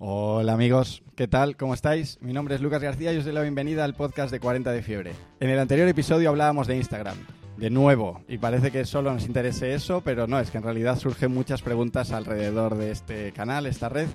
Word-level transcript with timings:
Hola 0.00 0.52
amigos, 0.52 1.02
¿qué 1.16 1.26
tal? 1.26 1.56
¿Cómo 1.56 1.74
estáis? 1.74 2.18
Mi 2.20 2.32
nombre 2.32 2.54
es 2.54 2.60
Lucas 2.60 2.80
García 2.80 3.12
y 3.12 3.16
os 3.16 3.24
doy 3.24 3.34
la 3.34 3.42
bienvenida 3.42 3.82
al 3.82 3.94
podcast 3.94 4.30
de 4.30 4.38
40 4.38 4.70
de 4.70 4.80
Fiebre. 4.80 5.12
En 5.40 5.50
el 5.50 5.58
anterior 5.58 5.88
episodio 5.88 6.28
hablábamos 6.28 6.68
de 6.68 6.76
Instagram, 6.76 7.16
de 7.56 7.68
nuevo, 7.68 8.22
y 8.28 8.38
parece 8.38 8.70
que 8.70 8.84
solo 8.84 9.12
nos 9.12 9.26
interese 9.26 9.74
eso, 9.74 10.00
pero 10.02 10.28
no, 10.28 10.38
es 10.38 10.52
que 10.52 10.58
en 10.58 10.62
realidad 10.62 11.00
surgen 11.00 11.34
muchas 11.34 11.62
preguntas 11.62 12.12
alrededor 12.12 12.76
de 12.76 12.92
este 12.92 13.32
canal, 13.32 13.66
esta 13.66 13.88
red, 13.88 14.06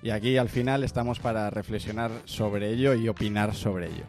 y 0.00 0.10
aquí 0.10 0.36
al 0.36 0.48
final 0.48 0.84
estamos 0.84 1.18
para 1.18 1.50
reflexionar 1.50 2.12
sobre 2.24 2.70
ello 2.70 2.94
y 2.94 3.08
opinar 3.08 3.52
sobre 3.52 3.88
ello. 3.88 4.04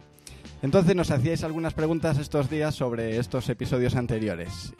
Entonces 0.62 0.94
nos 0.94 1.10
hacíais 1.10 1.42
algunas 1.42 1.74
preguntas 1.74 2.16
estos 2.18 2.48
días 2.48 2.76
sobre 2.76 3.18
estos 3.18 3.48
episodios 3.48 3.96
anteriores. 3.96 4.72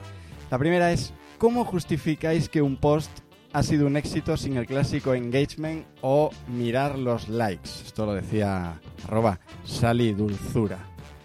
La 0.52 0.59
primera 0.59 0.93
es, 0.93 1.12
¿cómo 1.39 1.64
justificáis 1.64 2.48
que 2.48 2.62
un 2.62 2.77
post 2.77 3.11
ha 3.55 3.62
sido 3.62 3.86
un 3.86 3.96
éxito 3.96 4.36
sin 4.36 4.57
el 4.57 4.66
clásico 4.66 5.14
engagement 5.14 5.86
o 6.00 6.30
mirar 6.48 6.98
los 6.98 7.29
likes. 7.29 7.71
Esto 7.86 8.04
lo 8.04 8.12
decía 8.12 8.81
arroba 9.07 9.39
Sally 9.64 10.12
Dulzura. 10.12 10.79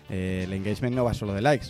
Eh, 0.09 0.43
el 0.43 0.53
engagement 0.53 0.95
no 0.95 1.03
va 1.03 1.15
solo 1.15 1.34
de 1.34 1.41
likes, 1.41 1.70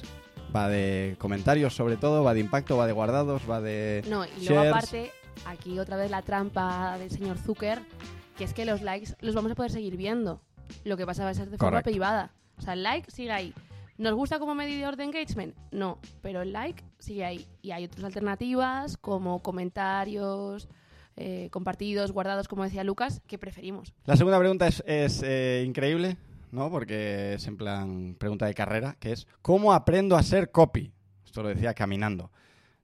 va 0.53 0.67
de 0.67 1.15
comentarios 1.17 1.73
sobre 1.73 1.95
todo, 1.95 2.25
va 2.25 2.33
de 2.33 2.41
impacto, 2.41 2.75
va 2.75 2.87
de 2.87 2.91
guardados, 2.91 3.49
va 3.49 3.61
de... 3.61 4.03
No, 4.09 4.25
y 4.25 4.47
luego 4.47 4.65
shares. 4.65 4.71
aparte, 4.71 5.11
aquí 5.45 5.79
otra 5.79 5.95
vez 5.95 6.11
la 6.11 6.23
trampa 6.23 6.97
del 6.97 7.09
señor 7.09 7.37
Zucker, 7.37 7.79
que 8.37 8.43
es 8.43 8.53
que 8.53 8.65
los 8.65 8.81
likes 8.81 9.15
los 9.21 9.35
vamos 9.35 9.53
a 9.53 9.55
poder 9.55 9.71
seguir 9.71 9.95
viendo. 9.95 10.41
Lo 10.83 10.97
que 10.97 11.05
pasa 11.05 11.23
va 11.23 11.29
a 11.29 11.35
ser 11.35 11.49
de 11.49 11.57
forma 11.57 11.81
privada. 11.83 12.33
O 12.57 12.61
sea, 12.61 12.73
el 12.73 12.83
like 12.83 13.09
sigue 13.09 13.31
ahí. 13.31 13.53
¿Nos 13.99 14.13
gusta 14.13 14.39
como 14.39 14.55
medidor 14.55 14.95
de 14.95 15.03
engagement? 15.03 15.53
No, 15.71 15.99
pero 16.21 16.41
el 16.41 16.53
like 16.53 16.85
sigue 16.99 17.25
ahí. 17.25 17.45
Y 17.61 17.71
hay 17.71 17.83
otras 17.83 18.05
alternativas 18.05 18.95
como 18.95 19.39
comentarios, 19.43 20.69
eh, 21.17 21.49
compartidos, 21.51 22.13
guardados, 22.13 22.47
como 22.47 22.63
decía 22.63 22.85
Lucas, 22.85 23.21
que 23.27 23.37
preferimos. 23.37 23.93
La 24.05 24.15
segunda 24.15 24.39
pregunta 24.39 24.67
es, 24.69 24.81
es, 24.87 25.21
eh, 25.21 25.65
increíble, 25.67 26.15
¿no? 26.53 26.71
Porque 26.71 27.33
es 27.33 27.45
en 27.45 27.57
plan 27.57 28.15
pregunta 28.17 28.45
de 28.45 28.53
carrera, 28.53 28.95
que 29.01 29.11
es 29.11 29.27
¿cómo 29.41 29.73
aprendo 29.73 30.15
a 30.15 30.23
ser 30.23 30.49
copy? 30.49 30.93
Esto 31.25 31.43
lo 31.43 31.49
decía 31.49 31.73
caminando. 31.73 32.31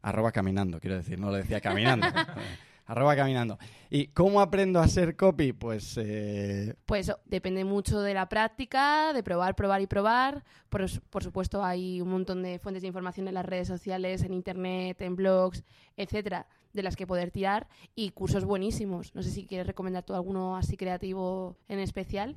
Arroba 0.02 0.34
caminando, 0.34 0.82
quiero 0.82 0.98
decir, 0.98 1.18
no 1.18 1.32
lo 1.32 1.38
decía 1.38 1.62
caminando. 1.62 2.08
Arroba 2.88 3.16
caminando. 3.16 3.58
¿Y 3.90 4.08
cómo 4.08 4.42
aprendo 4.42 4.80
a 4.80 4.88
ser 4.88 5.16
copy? 5.16 5.54
Pues 5.54 5.98
eh, 5.98 6.76
Pues 6.86 7.12
depende 7.26 7.66
mucho 7.66 8.02
de 8.02 8.14
la 8.14 8.30
práctica, 8.30 9.12
de 9.12 9.24
probar, 9.24 9.56
probar 9.56 9.82
y 9.82 9.88
probar. 9.88 10.44
Por, 10.70 10.86
por 11.10 11.24
supuesto, 11.24 11.64
hay 11.64 12.00
un 12.00 12.10
montón 12.10 12.44
de 12.44 12.60
fuentes 12.60 12.84
de 12.84 12.88
información 12.88 13.28
en 13.28 13.34
las 13.34 13.46
redes 13.46 13.68
sociales, 13.68 14.22
en 14.22 14.34
internet, 14.34 15.02
en 15.02 15.16
blogs, 15.16 15.64
etcétera, 15.98 16.48
de 16.74 16.84
las 16.84 16.96
que 16.96 17.08
poder 17.08 17.32
tirar 17.32 17.68
y 17.96 18.12
cursos 18.12 18.46
buenísimos. 18.46 19.16
No 19.16 19.24
sé 19.24 19.32
si 19.32 19.48
quieres 19.48 19.66
recomendar 19.66 20.04
tú 20.04 20.14
alguno 20.14 20.56
así 20.56 20.78
creativo 20.78 21.58
en 21.68 21.80
especial. 21.80 22.36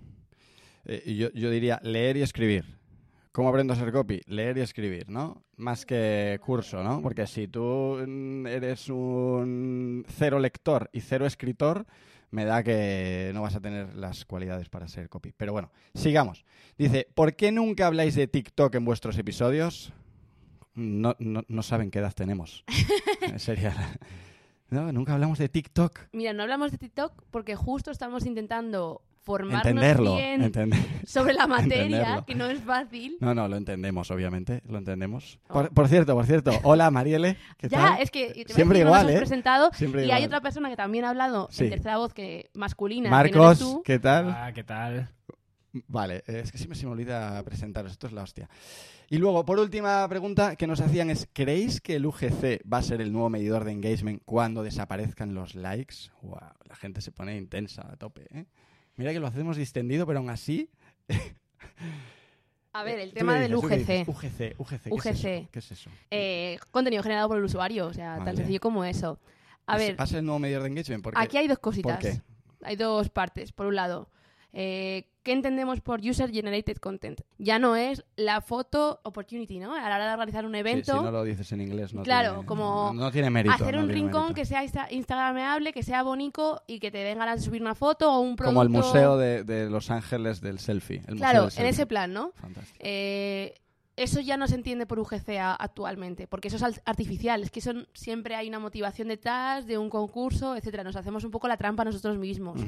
Eh, 0.87 1.15
yo, 1.15 1.31
yo 1.33 1.51
diría 1.51 1.79
leer 1.83 2.17
y 2.17 2.23
escribir. 2.23 2.79
¿Cómo 3.39 3.51
aprendo 3.51 3.73
a 3.73 3.77
ser 3.77 3.93
copy? 3.93 4.21
Leer 4.27 4.59
y 4.59 4.63
escribir, 4.63 5.09
¿no? 5.09 5.45
Más 5.59 5.87
que 5.87 6.41
curso, 6.45 6.83
¿no? 6.83 7.01
Porque 7.01 7.25
si 7.29 7.47
tú 7.47 7.97
mm, 8.05 8.49
eres 8.49 8.89
un 8.89 10.05
cero 10.09 10.41
lector 10.41 10.91
y 10.93 11.01
cero 11.03 11.25
escritor, 11.25 11.87
me 12.33 12.45
da 12.45 12.65
que 12.65 13.31
no 13.33 13.43
vas 13.43 13.55
a 13.55 13.61
tener 13.61 13.95
las 13.95 14.25
cualidades 14.25 14.69
para 14.69 14.89
ser 14.89 15.09
copy. 15.09 15.31
Pero 15.37 15.53
bueno, 15.53 15.71
sigamos. 15.95 16.45
Dice, 16.77 17.07
¿por 17.15 17.37
qué 17.37 17.53
nunca 17.53 17.87
habláis 17.87 18.17
de 18.17 18.27
TikTok 18.27 18.75
en 18.75 18.85
vuestros 18.85 19.17
episodios? 19.17 19.93
No, 20.75 21.15
no, 21.21 21.45
no 21.47 21.63
saben 21.63 21.93
qué 21.93 22.01
edad 22.01 22.15
tenemos. 22.15 22.65
Sería... 23.37 23.73
la- 23.73 23.99
No, 24.71 24.91
nunca 24.93 25.15
hablamos 25.15 25.39
de 25.39 25.49
TikTok. 25.49 26.09
Mira, 26.11 26.33
no 26.33 26.43
hablamos 26.43 26.73
de 26.73 26.79
TikTok 26.79 27.23
porque 27.31 27.55
justo 27.55 27.93
estamos 27.93 28.27
intentando 28.27 29.01
formarnos 29.23 29.67
Entenderlo. 29.67 30.17
bien 30.17 30.43
entender- 30.43 30.79
sobre 31.07 31.35
la 31.35 31.47
materia, 31.47 31.85
entenderlo. 31.85 32.25
que 32.27 32.35
no 32.35 32.47
es 32.47 32.61
fácil. 32.63 33.17
No, 33.21 33.35
no, 33.35 33.49
lo 33.49 33.57
entendemos, 33.57 34.11
obviamente, 34.11 34.63
lo 34.67 34.79
entendemos. 34.79 35.39
Oh. 35.49 35.55
Por, 35.55 35.71
por 35.75 35.89
cierto, 35.89 36.15
por 36.15 36.27
cierto, 36.27 36.51
hola 36.63 36.91
Mariele, 36.91 37.37
¿qué 37.57 37.69
ya, 37.69 37.79
tal? 37.79 38.03
es 38.03 38.11
que 38.11 38.45
te 38.47 38.53
Siempre 38.55 38.81
igual, 38.81 39.03
nos 39.03 39.11
has 39.11 39.17
¿eh? 39.17 39.19
presentado 39.19 39.71
Siempre 39.75 40.07
y 40.07 40.11
hay 40.11 40.25
otra 40.25 40.41
persona 40.41 40.69
que 40.71 40.77
también 40.77 41.05
ha 41.05 41.11
hablado 41.11 41.49
Sí. 41.51 41.65
en 41.65 41.71
tercera 41.71 41.99
voz 41.99 42.15
que 42.15 42.51
masculina. 42.55 43.09
que 43.09 43.11
no 43.11 43.21
eres 43.21 43.37
Marcos, 43.37 43.59
tú. 43.59 43.83
¿qué 43.85 43.99
tal? 43.99 44.31
Ah, 44.31 44.53
¿qué 44.55 44.65
tal? 44.65 45.11
Vale, 45.87 46.23
es 46.27 46.51
que 46.51 46.57
siempre 46.59 46.79
se 46.79 46.87
me 46.87 46.93
olvida 46.93 47.43
presentaros, 47.45 47.93
esto 47.93 48.07
es 48.07 48.13
la 48.13 48.23
hostia. 48.23 48.49
Y 49.11 49.19
luego, 49.19 49.45
por 49.45 49.59
última 49.59 50.07
pregunta 50.09 50.57
que 50.57 50.67
nos 50.67 50.81
hacían 50.81 51.11
es, 51.11 51.29
¿creéis 51.33 51.81
que 51.81 51.97
el 51.97 52.07
UGC 52.07 52.63
va 52.71 52.79
a 52.79 52.83
ser 52.83 53.01
el 53.01 53.13
nuevo 53.13 53.29
medidor 53.31 53.65
de 53.65 53.73
engagement 53.73 54.23
cuando 54.25 54.63
desaparezcan 54.63 55.35
los 55.35 55.55
likes? 55.55 55.95
Wow, 56.23 56.41
la 56.69 56.75
gente 56.75 57.01
se 57.01 57.13
pone 57.13 57.37
intensa 57.37 57.87
a 57.91 57.97
tope, 57.97 58.27
¿eh? 58.33 58.47
Mira 58.99 59.13
que 59.13 59.21
lo 59.21 59.27
hacemos 59.29 59.57
distendido, 59.57 60.07
pero 60.07 60.19
aún 60.19 60.29
así... 60.29 60.69
A 62.73 62.83
ver, 62.85 62.99
el 62.99 63.11
¿Tú 63.11 63.17
tema 63.17 63.39
del 63.41 63.55
UGC. 63.55 64.07
UGC, 64.07 64.55
UGC, 64.59 64.83
¿qué 64.83 64.89
es 64.89 64.93
UGC. 64.93 65.07
eso? 65.07 65.49
¿Qué 65.51 65.59
es 65.59 65.73
eso? 65.73 65.91
Eh, 66.11 66.59
contenido 66.71 67.03
generado 67.03 67.29
por 67.29 67.39
el 67.39 67.45
usuario, 67.45 67.87
o 67.87 67.93
sea, 67.95 68.13
Vale. 68.13 68.25
tan 68.27 68.37
sencillo 68.37 68.61
como 68.61 68.85
eso. 68.85 69.19
A 69.67 69.77
¿Es- 69.77 69.87
ver, 69.89 69.99
¿Va 70.01 70.05
a 70.05 70.07
ser 70.07 70.19
el 70.19 70.25
nuevo 70.27 70.39
medidor 70.39 70.63
de 70.63 70.69
engagement? 70.69 71.03
Porque 71.03 71.19
aquí 71.21 71.37
hay 71.39 71.49
dos 71.49 71.59
cositas. 71.59 71.99
qué? 71.99 72.21
Hay 72.63 72.77
dos 72.77 73.09
partes. 73.09 73.53
Por 73.53 73.67
un 73.67 73.75
lado, 73.77 74.11
eh, 74.53 75.09
¿qué 75.29 75.35
entendemos 75.35 75.83
por 75.83 76.01
User 76.01 76.31
Generated 76.33 76.79
Content? 76.79 77.21
Ya 77.37 77.59
no 77.59 77.77
es 77.77 78.03
la 78.17 78.41
foto 78.41 78.99
opportunity, 79.05 79.59
¿no? 79.59 79.75
A 79.75 79.87
la 79.91 79.97
hora 79.97 80.09
de 80.11 80.17
realizar 80.17 80.47
un 80.47 80.53
Sí, 80.55 80.59
evento, 80.59 80.97
si 80.97 81.05
no 81.05 81.11
lo 81.11 81.23
dices 81.23 81.53
en 81.53 81.61
inglés, 81.61 81.93
no 81.93 82.03
Claro, 82.03 82.31
tiene, 82.31 82.47
como 82.47 82.93
no, 82.95 83.05
no 83.05 83.13
tiene 83.13 83.29
mérito. 83.29 83.55
hacer 83.55 83.77
un 83.77 83.91
rincón 83.91 84.23
mérito. 84.23 84.35
que 84.37 84.47
sea 84.47 84.65
insta- 84.65 84.89
instagrameable, 84.91 85.75
que 85.75 85.83
sea 85.83 86.03
bonito 86.03 86.63
y 86.67 86.81
que 86.81 86.91
te 86.91 86.97
den 86.99 87.19
ganas 87.19 87.41
de 87.41 87.45
subir 87.45 87.61
una 87.61 87.75
foto 87.75 88.11
o 88.11 88.21
un 88.21 88.37
producto. 88.37 88.55
Como 88.55 88.63
el 88.63 88.71
museo 88.71 89.19
de, 89.19 89.45
de 89.45 89.69
Los 89.69 89.91
Ángeles 89.91 90.41
del 90.41 90.61
selfie. 90.61 91.03
el 91.07 91.17
Claro, 91.17 91.49
del 91.49 91.59
en 91.59 91.67
ese 91.67 91.85
plan, 91.85 92.11
¿no? 92.15 92.33
Fantástico. 92.37 92.79
Eh, 92.81 93.53
eso 93.97 94.21
ya 94.21 94.37
no 94.39 94.47
se 94.47 94.55
entiende 94.55 94.87
por 94.87 94.99
UGC 94.99 95.29
actualmente, 95.59 96.27
porque 96.27 96.49
eso 96.49 96.57
es 96.57 96.63
al- 96.63 96.81
artificial, 96.85 97.43
es 97.43 97.51
que 97.51 97.61
son, 97.61 97.87
siempre 97.93 98.35
hay 98.37 98.49
una 98.49 98.61
motivación 98.61 99.09
detrás 99.09 99.67
de 99.67 99.77
un 99.77 99.91
concurso, 99.91 100.57
etcétera. 100.57 100.85
Nos 100.85 100.97
hacemos 100.97 101.25
un 101.25 101.31
poco 101.33 101.49
la 101.49 101.57
trampa 101.57 101.85
nosotros 101.85 102.17
mismos. 102.17 102.61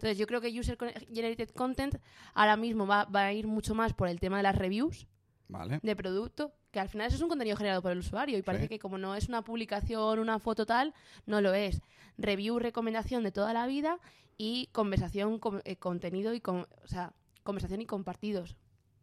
Entonces 0.00 0.16
yo 0.16 0.26
creo 0.26 0.40
que 0.40 0.48
User 0.58 0.78
Generated 1.12 1.50
Content 1.50 1.96
ahora 2.32 2.56
mismo 2.56 2.86
va, 2.86 3.04
va 3.04 3.26
a 3.26 3.32
ir 3.34 3.46
mucho 3.46 3.74
más 3.74 3.92
por 3.92 4.08
el 4.08 4.18
tema 4.18 4.38
de 4.38 4.42
las 4.44 4.56
reviews 4.56 5.06
Vale. 5.48 5.78
de 5.82 5.94
producto, 5.94 6.54
que 6.70 6.80
al 6.80 6.88
final 6.88 7.08
eso 7.08 7.16
es 7.16 7.22
un 7.22 7.28
contenido 7.28 7.54
generado 7.54 7.82
por 7.82 7.92
el 7.92 7.98
usuario 7.98 8.38
y 8.38 8.42
parece 8.42 8.64
Sí. 8.64 8.68
que 8.70 8.78
como 8.78 8.96
no 8.96 9.14
es 9.14 9.28
una 9.28 9.42
publicación, 9.42 10.18
una 10.18 10.38
foto 10.38 10.64
tal, 10.64 10.94
no 11.26 11.42
lo 11.42 11.52
es. 11.52 11.82
Review, 12.16 12.58
recomendación 12.58 13.22
de 13.24 13.30
toda 13.30 13.52
la 13.52 13.66
vida 13.66 13.98
y 14.38 14.68
conversación, 14.72 15.38
com- 15.38 15.60
eh, 15.64 15.76
contenido 15.76 16.32
y, 16.32 16.40
con- 16.40 16.66
o 16.82 16.86
sea, 16.86 17.12
conversación 17.42 17.82
y 17.82 17.86
compartidos. 17.86 18.56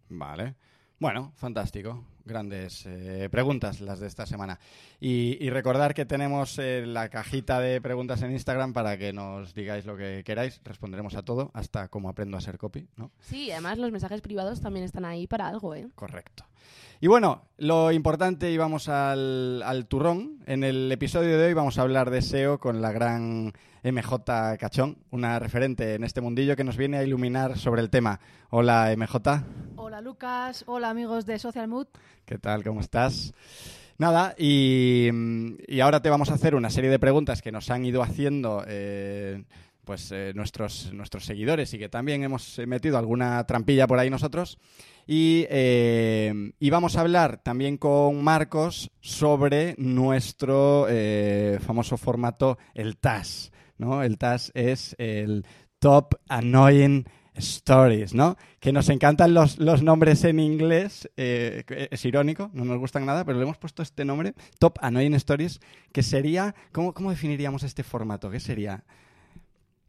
Vale. 0.10 0.56
Bueno, 1.00 1.32
fantástico. 1.36 2.04
Grandes 2.28 2.86
eh, 2.86 3.30
preguntas 3.32 3.82
las 3.82 4.00
de 4.00 4.08
esta 4.08 4.26
semana. 4.26 4.60
Y, 5.00 5.38
y 5.44 5.50
recordar 5.50 5.94
que 5.94 6.06
tenemos 6.06 6.60
eh, 6.60 6.86
la 6.86 7.10
cajita 7.10 7.60
de 7.60 7.82
preguntas 7.82 8.22
en 8.22 8.32
Instagram 8.32 8.74
para 8.74 8.98
que 8.98 9.14
nos 9.14 9.54
digáis 9.54 9.86
lo 9.86 9.98
que 9.98 10.24
queráis. 10.26 10.62
Responderemos 10.64 11.16
a 11.16 11.24
todo, 11.24 11.52
hasta 11.54 11.88
cómo 11.88 12.10
aprendo 12.10 12.38
a 12.38 12.42
ser 12.42 12.58
copy, 12.58 12.88
¿no? 12.98 13.12
Sí, 13.20 13.52
además 13.52 13.78
los 13.78 13.92
mensajes 13.92 14.22
privados 14.22 14.62
también 14.62 14.86
están 14.86 15.06
ahí 15.06 15.28
para 15.28 15.48
algo, 15.48 15.74
¿eh? 15.74 15.88
Correcto. 15.96 16.46
Y 17.00 17.08
bueno, 17.08 17.44
lo 17.58 17.92
importante, 17.92 18.52
y 18.52 18.58
vamos 18.58 18.90
al, 18.90 19.62
al 19.64 19.86
turrón. 19.86 20.40
En 20.48 20.64
el 20.64 20.92
episodio 20.92 21.38
de 21.38 21.46
hoy 21.48 21.54
vamos 21.54 21.78
a 21.78 21.84
hablar 21.84 22.10
de 22.10 22.22
SEO 22.24 22.58
con 22.60 22.82
la 22.82 22.92
gran 22.92 23.54
MJ 23.84 24.58
Cachón, 24.60 24.98
una 25.12 25.38
referente 25.38 25.96
en 25.96 26.04
este 26.04 26.22
mundillo 26.22 26.56
que 26.56 26.64
nos 26.64 26.76
viene 26.76 26.98
a 26.98 27.04
iluminar 27.04 27.58
sobre 27.58 27.82
el 27.82 27.90
tema. 27.90 28.20
Hola 28.50 28.94
MJ, 28.98 29.44
Hola 29.76 30.02
Lucas, 30.02 30.64
hola 30.68 30.90
amigos 30.90 31.26
de 31.26 31.40
Social 31.40 31.68
Mood. 31.68 31.88
¿qué 32.26 32.38
tal? 32.38 32.64
¿Cómo 32.64 32.82
estás? 32.82 33.34
Nada, 34.00 34.36
y, 34.38 35.10
y 35.68 35.80
ahora 35.80 36.02
te 36.02 36.10
vamos 36.10 36.30
a 36.30 36.36
hacer 36.36 36.54
una 36.56 36.70
serie 36.70 36.90
de 36.90 37.00
preguntas 37.00 37.42
que 37.42 37.52
nos 37.52 37.70
han 37.72 37.86
ido 37.86 38.04
haciendo 38.04 38.64
eh, 38.68 39.44
pues 39.88 40.12
eh, 40.12 40.34
nuestros, 40.36 40.92
nuestros 40.94 41.26
seguidores 41.26 41.74
y 41.74 41.80
que 41.80 41.88
también 41.88 42.22
hemos 42.22 42.60
eh, 42.60 42.68
metido 42.68 42.98
alguna 42.98 43.42
trampilla 43.46 43.88
por 43.88 43.98
ahí 43.98 44.10
nosotros. 44.10 44.60
Y, 45.08 45.46
eh, 45.50 46.52
y 46.60 46.70
vamos 46.70 46.98
a 46.98 47.02
hablar 47.02 47.42
también 47.42 47.78
con 47.78 48.22
Marcos 48.22 48.92
sobre 49.00 49.76
nuestro 49.78 50.88
famoso 51.62 51.96
formato, 51.96 52.58
el 52.74 52.98
TAS. 52.98 53.54
¿no? 53.78 54.04
El 54.04 54.18
TAS 54.18 54.52
es 54.54 54.94
el 55.00 55.46
Top 55.80 56.16
Annoying 56.28 57.06
Stories, 57.36 58.14
¿no? 58.14 58.36
Que 58.60 58.74
nos 58.74 58.90
encantan 58.90 59.34
los, 59.34 59.60
los 59.60 59.84
nombres 59.84 60.26
en 60.26 60.40
inglés, 60.40 61.10
es 61.16 62.04
irónico, 62.04 62.50
no 62.54 62.66
nos 62.66 62.80
gustan 62.80 63.06
nada, 63.06 63.24
pero 63.24 63.38
le 63.38 63.44
hemos 63.46 63.58
puesto 63.58 63.84
este 63.84 64.04
nombre, 64.04 64.34
Top 64.60 64.80
Annoying 64.82 65.14
Stories, 65.14 65.62
que 65.94 66.04
sería, 66.04 66.54
¿cómo, 66.74 66.94
cómo 66.94 67.12
definiríamos 67.12 67.64
este 67.64 67.84
formato? 67.84 68.30
¿Qué 68.30 68.42
sería? 68.42 68.84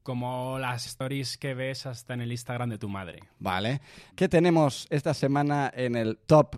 Como 0.08 0.58
las 0.58 0.86
stories 0.86 1.36
que 1.36 1.52
ves 1.52 1.84
hasta 1.84 2.14
en 2.14 2.22
el 2.22 2.32
Instagram 2.32 2.70
de 2.70 2.78
tu 2.78 2.88
madre. 2.88 3.20
Vale. 3.40 3.82
¿Qué 4.16 4.26
tenemos 4.26 4.86
esta 4.88 5.12
semana 5.12 5.70
en 5.76 5.96
el 5.96 6.16
top 6.16 6.56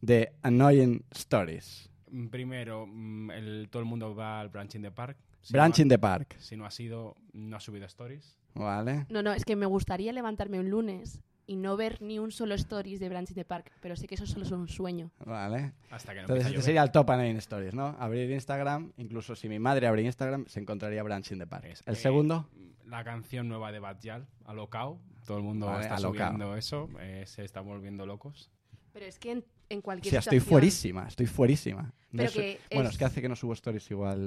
de 0.00 0.32
Annoying 0.42 1.04
Stories? 1.10 1.90
Mm, 2.12 2.28
Primero, 2.28 2.86
mm, 2.86 3.32
el- 3.32 3.68
todo 3.68 3.82
el 3.82 3.88
mundo 3.88 4.14
va 4.14 4.38
al 4.38 4.48
Branch 4.48 4.72
in 4.76 4.82
the 4.82 4.92
Park. 4.92 5.16
Si 5.40 5.52
Branch 5.52 5.76
no, 5.76 5.82
in 5.82 5.88
the 5.88 5.98
Park. 5.98 6.36
Si 6.38 6.56
no 6.56 6.66
ha 6.66 6.70
sido, 6.70 7.16
no 7.32 7.56
ha 7.56 7.60
subido 7.60 7.84
stories. 7.86 8.38
Vale. 8.54 9.06
No, 9.08 9.24
no, 9.24 9.32
es 9.32 9.44
que 9.44 9.56
me 9.56 9.66
gustaría 9.66 10.12
levantarme 10.12 10.60
un 10.60 10.70
lunes 10.70 11.20
y 11.48 11.56
no 11.56 11.76
ver 11.76 12.00
ni 12.00 12.20
un 12.20 12.30
solo 12.30 12.54
stories 12.54 13.00
de 13.00 13.08
Branch 13.08 13.28
in 13.28 13.34
the 13.34 13.44
Park, 13.44 13.72
pero 13.80 13.96
sé 13.96 14.06
que 14.06 14.14
eso 14.14 14.24
solo 14.24 14.44
es 14.44 14.52
un 14.52 14.68
sueño. 14.68 15.10
Vale. 15.26 15.72
Hasta 15.90 16.12
que 16.12 16.18
no 16.18 16.26
Entonces 16.26 16.46
este 16.46 16.62
sería 16.62 16.84
el 16.84 16.92
top 16.92 17.10
and 17.10 17.26
in 17.26 17.36
stories, 17.38 17.74
¿no? 17.74 17.96
Abrir 17.98 18.30
Instagram, 18.30 18.92
incluso 18.98 19.34
si 19.34 19.48
mi 19.48 19.58
madre 19.58 19.88
abre 19.88 20.02
Instagram, 20.02 20.46
se 20.46 20.60
encontraría 20.60 21.02
Branch 21.02 21.28
in 21.32 21.40
the 21.40 21.46
Park. 21.48 21.64
Es, 21.64 21.82
El 21.86 21.94
eh, 21.94 21.96
segundo, 21.96 22.48
La 22.86 23.02
canción 23.04 23.48
nueva 23.48 23.72
de 23.72 23.78
Bad 23.80 24.00
Yal, 24.00 24.26
Alocao. 24.44 25.00
Todo 25.26 25.38
el 25.38 25.42
mundo 25.44 25.66
Vale, 25.66 25.82
está 25.84 25.96
Alocao. 25.96 26.28
subiendo 26.32 26.56
eso. 26.56 26.88
eh, 27.00 27.24
se 27.26 27.44
está 27.44 27.60
volviendo 27.60 28.04
locos. 28.06 28.50
Pero 28.92 29.06
es 29.06 29.18
que 29.18 29.32
en, 29.32 29.44
en 29.70 29.78
o 29.78 29.82
cualquier 29.82 30.10
sea, 30.10 30.18
estoy 30.20 30.38
situación- 30.38 30.50
fuerísima, 30.52 31.08
estoy 31.08 31.26
fuerísima. 31.26 31.82
No 32.12 32.18
Pero 32.18 32.30
sé- 32.30 32.60
que 32.68 32.74
Bueno, 32.76 32.88
es- 32.90 32.94
es 32.94 32.98
que 32.98 33.04
hace 33.06 33.22
que 33.22 33.28
no 33.28 33.34
subo 33.36 33.54
stories 33.54 33.90
igual 33.90 34.26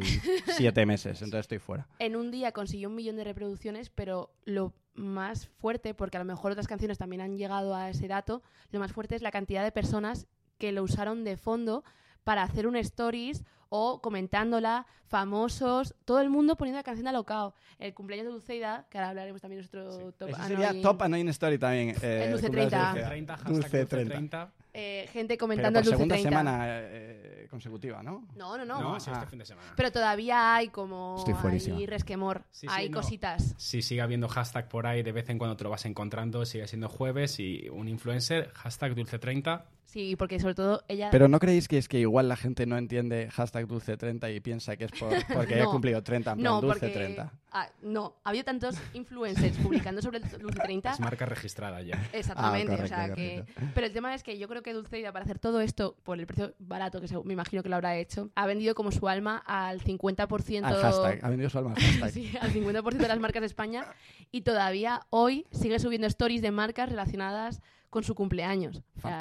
siete 0.58 0.86
meses, 0.86 1.22
entonces 1.22 1.42
estoy 1.42 1.60
fuera. 1.60 1.88
En 2.00 2.16
un 2.16 2.32
día 2.32 2.52
consiguió 2.52 2.90
un 2.90 2.96
millón 2.96 3.16
de 3.16 3.24
reproducciones, 3.24 3.90
pero 3.90 4.34
lo 4.44 4.74
más 4.96 5.48
fuerte, 5.48 5.94
porque 5.94 6.18
a 6.18 6.20
lo 6.20 6.26
mejor 6.26 6.52
otras 6.52 6.68
canciones 6.68 6.98
también 6.98 7.22
han 7.22 7.38
llegado 7.38 7.76
a 7.76 7.90
ese 7.90 8.08
dato, 8.08 8.42
lo 8.72 8.80
más 8.80 8.92
fuerte 8.92 9.16
es 9.16 9.22
la 9.22 9.32
cantidad 9.32 9.64
de 9.64 9.72
personas 9.72 10.28
que 10.58 10.72
lo 10.72 10.82
usaron 10.84 11.24
de 11.24 11.38
fondo 11.38 11.84
para 12.24 12.42
hacer 12.44 12.66
un 12.68 12.76
stories 12.76 13.46
o 13.70 14.02
comentándola, 14.02 14.86
famosos, 15.08 15.96
todo 16.06 16.20
el 16.22 16.30
mundo 16.30 16.56
poniendo 16.58 16.78
la 16.78 16.84
canción 16.84 17.06
de 17.06 17.10
Alocao. 17.10 17.54
El 17.80 17.94
cumpleaños 17.94 18.26
de 18.28 18.32
Dulceida, 18.34 18.86
que 18.90 18.98
ahora 18.98 19.10
hablaremos 19.10 19.42
también 19.42 19.62
de 19.62 19.68
nuestro 19.80 20.12
top 20.14 20.30
Ese 20.30 20.44
sería 20.48 20.74
no, 20.74 20.80
y- 20.80 20.82
top 20.82 21.02
and 21.04 21.18
in 21.18 21.30
story 21.30 21.58
también. 21.58 21.90
eh, 22.02 22.24
El 22.26 22.32
Dulce 22.32 22.48
cumpleaños 22.48 22.72
de 22.72 22.78
30. 22.78 22.92
Dulce. 22.94 23.08
30, 23.10 23.34
hashtag 23.38 23.54
Dulce 23.54 23.78
Dulce 23.80 23.86
30. 24.06 24.52
30. 24.78 25.04
eh, 25.04 25.10
gente 25.12 25.34
Pero 25.34 25.40
comentando 25.40 25.80
por 25.80 25.84
el 25.84 25.84
Dulce 25.86 25.96
segunda 25.98 26.16
30. 26.16 26.30
semana 26.30 26.66
eh, 26.70 27.48
consecutiva, 27.50 28.04
¿no? 28.04 28.28
No, 28.36 28.58
no, 28.58 28.66
no. 28.66 28.94
Ah. 28.94 28.98
este 28.98 29.26
fin 29.28 29.40
de 29.40 29.46
semana. 29.46 29.74
Pero 29.76 29.92
todavía 29.92 30.56
hay 30.56 30.70
como 30.70 31.16
Estoy 31.18 31.34
fuerísima. 31.34 31.78
hay 31.78 31.86
resquemor, 31.86 32.44
Sí, 32.52 32.68
sí, 32.68 32.68
hay 32.70 32.90
no. 32.90 32.98
cositas. 32.98 33.56
Si 33.58 33.82
sigue 33.82 34.02
habiendo 34.02 34.28
hashtag 34.28 34.68
por 34.70 34.86
ahí, 34.88 35.04
de 35.04 35.12
vez 35.12 35.30
en 35.30 35.38
cuando 35.38 35.58
te 35.58 35.64
lo 35.64 35.70
vas 35.70 35.86
encontrando, 35.86 36.46
sigue 36.46 36.68
siendo 36.68 36.90
jueves 36.90 37.40
y 37.40 37.68
un 37.70 37.88
influencer, 37.88 38.52
hashtag 38.54 38.96
Dulce30. 38.96 39.64
Sí, 39.86 40.18
porque 40.18 40.38
sobre 40.38 40.54
todo 40.54 40.84
ella 40.90 41.10
Pero 41.12 41.30
¿no 41.30 41.40
creéis 41.40 41.70
que 41.70 41.78
es 41.78 41.88
que 41.88 41.98
igual 42.00 42.28
la 42.28 42.36
gente 42.36 42.66
no 42.66 42.78
entiende 42.78 43.30
hashtag 43.32 43.68
dulce30 43.68 44.36
y 44.36 44.42
piensa 44.42 44.76
que 44.76 44.84
es 44.84 44.92
por, 44.92 45.10
porque 45.34 45.56
haya 45.56 45.64
No. 45.64 45.72
cumplido 45.72 46.04
30, 46.04 46.32
en 46.34 46.38
plan 46.40 46.54
No, 46.56 46.60
porque 46.62 46.94
dulce30? 46.94 47.32
Ah, 47.62 47.70
no, 47.82 48.16
ha 48.24 48.30
habido 48.30 48.44
tantos 48.46 48.76
influencers 48.94 49.58
publicando 49.64 50.02
sobre 50.02 50.18
el 50.20 50.24
Dulce 50.40 50.60
30. 50.60 50.92
Es 50.92 51.00
marca 51.00 51.26
registrada 51.26 51.82
ya. 51.82 52.02
Exactamente, 52.14 52.74
Ah, 52.74 52.84
o 52.84 52.88
sea 52.88 53.14
que... 53.14 53.46
Pero 53.74 53.88
el 53.88 53.94
tema 53.94 54.14
es 54.14 54.24
que 54.24 54.38
yo 54.38 54.48
creo 54.48 54.62
que 54.64 54.74
Dulceida 54.74 55.12
para 55.12 55.24
hacer 55.26 55.40
todo 55.40 55.62
esto 55.62 55.96
por 56.04 56.20
el 56.20 56.26
precio 56.28 56.54
barato 56.60 57.02
que 57.02 57.08
se- 57.08 57.18
me 57.24 57.34
imagino 57.34 57.64
que 57.64 57.70
lo 57.70 57.76
habrá 57.76 57.96
hecho, 57.98 58.30
ha 58.36 58.46
vendido 58.46 58.76
como 58.76 58.92
su 58.92 59.08
alma 59.08 59.44
al 59.46 59.82
50% 59.82 60.64
Al 60.66 60.76
hashtag, 60.82 61.20
ha 61.26 61.30
vendido 61.30 61.50
su 61.50 61.58
alma 61.58 61.74
al 61.76 61.82
hashtag. 61.82 62.12
Sí, 62.12 62.34
al 62.40 62.52
50% 62.54 62.98
de 62.98 63.08
las 63.08 63.20
marcas 63.20 63.42
de 63.42 63.48
España 63.48 63.86
y 64.32 64.42
todavía 64.42 65.02
hoy 65.10 65.46
sigue 65.52 65.80
subiendo 65.80 66.08
stories 66.08 66.42
de 66.42 66.52
marcas 66.52 66.90
relacionadas 66.90 67.62
con 67.90 68.04
su 68.04 68.16
cumpleaños. 68.16 68.78
O 68.98 69.02
sea, 69.02 69.12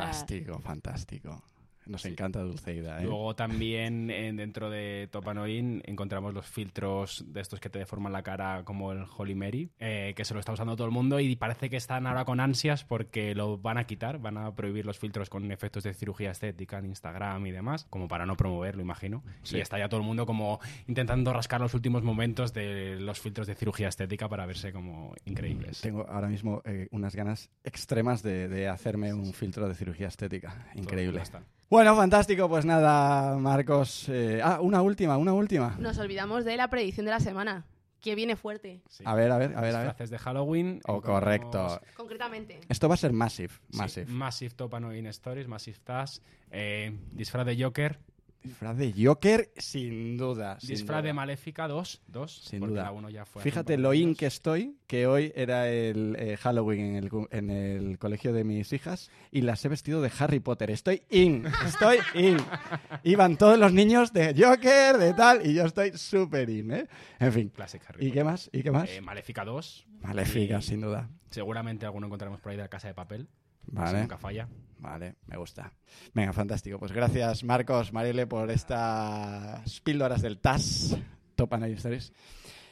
Fantástico, 0.61 1.43
Nos 1.87 2.05
encanta 2.05 2.41
Dulceida, 2.41 3.00
¿eh? 3.00 3.05
Luego 3.05 3.35
también 3.37 4.11
eh, 4.11 4.33
dentro 4.35 4.71
de 4.71 5.09
Topanoin 5.11 5.83
encontramos 5.87 6.35
los 6.35 6.47
filtros 6.47 7.25
de 7.29 7.41
estos 7.41 7.61
que 7.61 7.71
te 7.71 7.79
deforman 7.79 8.12
la 8.12 8.23
cara 8.23 8.65
como 8.65 8.93
el 8.93 9.05
Holy 9.17 9.35
Mary, 9.35 9.71
eh, 9.79 10.12
que 10.17 10.25
se 10.25 10.35
lo 10.35 10.41
está 10.41 10.53
usando 10.53 10.77
todo 10.77 10.87
el 10.87 10.93
mundo 10.93 11.21
y 11.21 11.37
parece 11.37 11.71
que 11.71 11.77
están 11.77 12.06
ahora 12.06 12.25
con 12.25 12.41
ansias 12.41 12.85
porque 12.85 13.35
lo 13.35 13.59
van 13.59 13.79
a 13.79 13.85
quitar, 13.85 14.19
van 14.19 14.37
a 14.38 14.55
prohibir 14.55 14.85
los 14.85 14.99
filtros 14.99 15.31
con 15.31 15.50
efectos 15.53 15.85
de 15.85 15.94
cirugía 15.94 16.33
estética 16.33 16.79
en 16.79 16.87
Instagram 16.87 17.47
y 17.47 17.53
demás, 17.53 17.87
como 17.88 18.09
para 18.09 18.27
no 18.27 18.37
promoverlo, 18.37 18.83
imagino. 18.83 19.23
Sí. 19.43 19.59
Y 19.59 19.61
está 19.61 19.79
ya 19.79 19.88
todo 19.88 20.00
el 20.00 20.06
mundo 20.06 20.27
como 20.27 20.61
intentando 20.88 21.33
rascar 21.33 21.61
los 21.61 21.75
últimos 21.75 22.03
momentos 22.03 22.53
de 22.53 22.99
los 22.99 23.21
filtros 23.21 23.47
de 23.47 23.55
cirugía 23.55 23.88
estética 23.88 24.29
para 24.29 24.47
verse 24.47 24.73
como 24.73 25.15
increíbles. 25.25 25.81
Tengo 25.81 26.06
ahora 26.09 26.29
mismo 26.29 26.62
eh, 26.65 26.88
unas 26.91 27.15
ganas 27.15 27.50
extremas 27.65 28.23
de, 28.23 28.49
de 28.49 28.69
hacerme 28.69 29.12
un 29.15 29.33
filtro 29.33 29.69
de 29.69 29.75
cirugía 29.75 30.09
estética. 30.09 30.67
Todo 30.73 30.83
Increíble. 30.83 31.17
ya 31.19 31.23
está. 31.23 31.43
Bueno, 31.68 31.96
fantástico. 31.96 32.48
Pues 32.48 32.64
nada, 32.64 33.36
Marcos. 33.38 34.08
eh, 34.08 34.40
Ah, 34.42 34.60
una 34.60 34.82
última, 34.82 35.16
una 35.16 35.32
última. 35.32 35.76
Nos 35.78 35.98
olvidamos 35.98 36.44
de 36.44 36.56
la 36.56 36.68
predicción 36.70 37.06
de 37.06 37.12
la 37.12 37.20
semana, 37.20 37.64
que 38.00 38.14
viene 38.14 38.36
fuerte, 38.36 38.82
Sí. 38.88 39.02
A 39.06 39.14
ver, 39.14 39.32
a 39.32 39.38
ver, 39.38 39.56
a 39.56 39.60
ver, 39.60 39.74
a 39.74 39.78
ver. 39.78 39.86
Disfraces 39.88 40.10
de 40.10 40.18
Halloween. 40.18 40.80
Oh, 40.86 41.00
correcto. 41.02 41.80
concretamente. 41.96 42.60
Esto 42.68 42.88
va 42.88 42.94
a 42.94 42.98
ser 42.98 43.12
Massive. 43.12 43.52
Sí, 43.70 43.78
Massive. 43.78 44.06
Massive 44.12 44.54
Topanoin 44.54 45.06
Stories, 45.08 45.48
Massive 45.48 45.78
Task, 45.82 46.22
eh, 46.50 46.96
disfraz 47.12 47.44
de 47.46 47.60
Joker, 47.62 47.98
Disfraz 48.46 48.76
de 48.76 48.94
Joker, 48.96 49.50
sin 49.56 50.16
duda. 50.16 50.58
sin 50.60 50.70
disfraz 50.70 50.98
duda. 50.98 51.06
de 51.08 51.12
Maléfica 51.12 51.69
2, 51.69 52.02
2 52.08 52.32
Sin 52.44 52.60
porque 52.60 52.72
duda. 52.75 52.82
la 52.84 52.93
uno 52.93 53.10
ya 53.10 53.25
fue 53.26 53.40
hace 53.43 53.50
Fíjate 53.50 53.76
lo 53.78 53.93
in 53.94 54.14
que 54.14 54.26
estoy, 54.26 54.76
que 54.87 55.06
hoy 55.06 55.32
era 55.37 55.69
el 55.69 56.16
eh, 56.19 56.37
Halloween 56.37 56.81
en 56.87 56.94
el, 56.96 57.10
cu- 57.10 57.28
en 57.31 57.50
el 57.50 57.98
colegio 57.98 58.32
de 58.32 58.44
mis 58.44 58.72
hijas 58.72 59.10
y 59.31 59.43
las 59.43 59.64
he 59.64 59.69
vestido 59.69 60.00
de 60.00 60.10
Harry 60.19 60.40
Potter. 60.40 60.70
Estoy 60.70 61.02
in, 61.10 61.44
estoy 61.66 61.98
in. 62.14 62.37
Iban 63.04 63.37
todos 63.37 63.58
los 63.58 63.72
niños 63.72 64.12
de 64.12 64.34
Joker, 64.38 64.96
de 64.99 65.14
tal, 65.14 65.46
y 65.46 65.54
yo 65.54 65.64
estoy 65.64 65.92
súper 65.96 66.49
in, 66.50 66.70
¿eh? 66.72 66.87
En 67.19 67.32
fin. 67.32 67.49
Classic 67.50 67.82
Harry 67.88 68.06
¿Y 68.06 68.10
qué 68.10 68.20
Potter. 68.20 68.25
más? 68.25 68.50
¿Y 68.52 68.62
qué 68.62 68.70
más? 68.70 68.90
Eh, 68.90 69.00
Maléfica 69.00 69.44
2. 69.44 69.87
Maléfica, 70.02 70.60
sin 70.60 70.81
duda. 70.81 71.08
Seguramente 71.31 71.84
alguno 71.87 72.06
encontraremos 72.06 72.40
por 72.40 72.50
ahí 72.50 72.56
de 72.56 72.62
la 72.62 72.69
Casa 72.69 72.88
de 72.88 72.94
Papel. 72.94 73.28
Vale. 73.66 74.00
Nunca 74.00 74.18
falla. 74.18 74.48
Vale, 74.78 75.16
me 75.26 75.36
gusta. 75.36 75.72
Venga, 76.12 76.32
fantástico. 76.32 76.78
Pues 76.78 76.92
gracias, 76.92 77.42
Marcos, 77.44 77.92
Marielle, 77.92 78.26
por 78.26 78.50
estas 78.50 79.80
píldoras 79.80 80.22
del 80.22 80.38
TAS, 80.38 80.96
Top 81.34 81.54
and 81.54 81.64
Stories. 81.64 82.12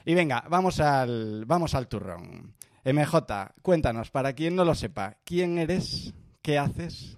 Y 0.04 0.14
venga, 0.14 0.44
vamos 0.48 0.80
al, 0.80 1.44
vamos 1.46 1.74
al 1.74 1.88
turrón. 1.88 2.54
MJ, 2.84 3.54
cuéntanos, 3.62 4.10
para 4.10 4.34
quien 4.34 4.54
no 4.54 4.64
lo 4.64 4.74
sepa, 4.74 5.16
¿quién 5.24 5.58
eres? 5.58 6.12
¿Qué 6.42 6.58
haces? 6.58 7.16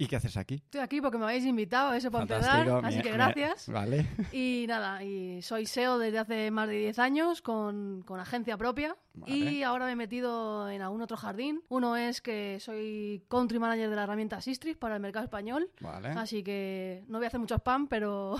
¿Y 0.00 0.06
qué 0.06 0.14
haces 0.14 0.36
aquí? 0.36 0.54
Estoy 0.54 0.80
aquí 0.80 1.00
porque 1.00 1.18
me 1.18 1.24
habéis 1.24 1.44
invitado, 1.44 1.92
eso 1.92 2.08
para 2.12 2.22
empezar. 2.22 2.68
Así 2.84 3.02
que 3.02 3.10
gracias. 3.10 3.68
Vale. 3.68 4.06
Y 4.32 4.64
nada, 4.68 5.02
y 5.02 5.42
soy 5.42 5.66
SEO 5.66 5.98
desde 5.98 6.20
hace 6.20 6.50
más 6.52 6.68
de 6.68 6.78
10 6.78 6.98
años 7.00 7.42
con, 7.42 8.02
con 8.06 8.20
agencia 8.20 8.56
propia. 8.56 8.96
Vale. 9.14 9.34
Y 9.34 9.62
ahora 9.64 9.86
me 9.86 9.92
he 9.92 9.96
metido 9.96 10.70
en 10.70 10.82
algún 10.82 11.02
otro 11.02 11.16
jardín. 11.16 11.62
Uno 11.68 11.96
es 11.96 12.20
que 12.20 12.58
soy 12.60 13.24
country 13.28 13.58
manager 13.58 13.90
de 13.90 13.96
la 13.96 14.04
herramienta 14.04 14.40
Sistrix 14.40 14.76
para 14.78 14.94
el 14.94 15.02
mercado 15.02 15.24
español. 15.24 15.68
Vale. 15.80 16.10
Así 16.10 16.44
que 16.44 17.02
no 17.08 17.18
voy 17.18 17.24
a 17.24 17.28
hacer 17.28 17.40
mucho 17.40 17.56
spam, 17.56 17.88
pero. 17.88 18.36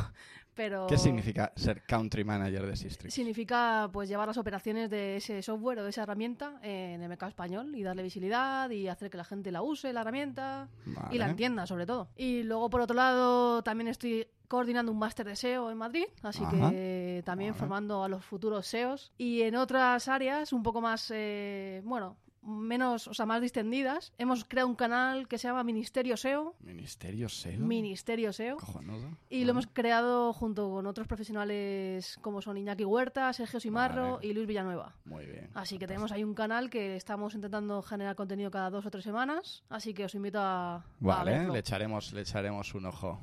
Pero 0.58 0.88
¿Qué 0.88 0.98
significa 0.98 1.52
ser 1.54 1.84
country 1.84 2.24
manager 2.24 2.66
de 2.66 2.74
Sistrix? 2.74 3.14
Significa 3.14 3.88
pues 3.92 4.08
llevar 4.08 4.26
las 4.26 4.38
operaciones 4.38 4.90
de 4.90 5.18
ese 5.18 5.40
software 5.40 5.78
o 5.78 5.84
de 5.84 5.90
esa 5.90 6.02
herramienta 6.02 6.58
en 6.62 7.00
el 7.00 7.08
mercado 7.08 7.30
español 7.30 7.76
y 7.76 7.84
darle 7.84 8.02
visibilidad 8.02 8.68
y 8.68 8.88
hacer 8.88 9.08
que 9.08 9.16
la 9.16 9.22
gente 9.22 9.52
la 9.52 9.62
use, 9.62 9.92
la 9.92 10.00
herramienta 10.00 10.68
Vale. 10.84 11.14
y 11.14 11.18
la 11.18 11.30
entienda 11.30 11.64
sobre 11.64 11.86
todo. 11.86 12.08
Y 12.16 12.42
luego 12.42 12.68
por 12.70 12.80
otro 12.80 12.96
lado 12.96 13.62
también 13.62 13.86
estoy 13.86 14.26
coordinando 14.48 14.90
un 14.90 14.98
máster 14.98 15.26
de 15.26 15.36
SEO 15.36 15.70
en 15.70 15.78
Madrid, 15.78 16.06
así 16.24 16.42
Ajá. 16.42 16.70
que 16.70 17.22
también 17.24 17.52
Vale. 17.52 17.60
formando 17.60 18.02
a 18.02 18.08
los 18.08 18.24
futuros 18.24 18.66
SEOs 18.66 19.12
y 19.16 19.42
en 19.42 19.54
otras 19.54 20.08
áreas 20.08 20.52
un 20.52 20.64
poco 20.64 20.80
más, 20.80 21.08
eh, 21.14 21.82
bueno, 21.84 22.16
menos, 22.42 23.08
o 23.08 23.14
sea, 23.14 23.26
más 23.26 23.40
distendidas, 23.40 24.12
hemos 24.18 24.44
creado 24.44 24.68
un 24.68 24.74
canal 24.74 25.28
que 25.28 25.38
se 25.38 25.48
llama 25.48 25.64
Ministerio 25.64 26.16
SEO, 26.16 26.54
Ministerio 26.60 27.28
SEO. 27.28 27.58
Ministerio 27.58 28.32
SEO. 28.32 28.56
Cojonudo. 28.56 29.16
Y 29.30 29.44
lo 29.44 29.52
hemos 29.52 29.66
creado 29.66 30.32
junto 30.32 30.70
con 30.70 30.86
otros 30.86 31.06
profesionales 31.06 32.18
como 32.20 32.42
son 32.42 32.56
Iñaki 32.56 32.84
Huerta, 32.84 33.32
Sergio 33.32 33.60
Simarro 33.60 34.14
Vale. 34.16 34.26
y 34.26 34.32
Luis 34.32 34.46
Villanueva. 34.46 34.94
Muy 35.04 35.26
bien. 35.26 35.50
Así 35.54 35.78
que 35.78 35.86
tenemos 35.86 36.12
ahí 36.12 36.24
un 36.24 36.34
canal 36.34 36.70
que 36.70 36.96
estamos 36.96 37.34
intentando 37.34 37.82
generar 37.82 38.16
contenido 38.16 38.50
cada 38.50 38.70
dos 38.70 38.86
o 38.86 38.90
tres 38.90 39.04
semanas. 39.04 39.62
Así 39.68 39.94
que 39.94 40.04
os 40.04 40.14
invito 40.14 40.38
a, 40.40 40.84
Vale, 41.00 41.48
le 41.48 41.58
echaremos, 41.58 42.12
le 42.12 42.22
echaremos 42.22 42.74
un 42.74 42.86
ojo. 42.86 43.20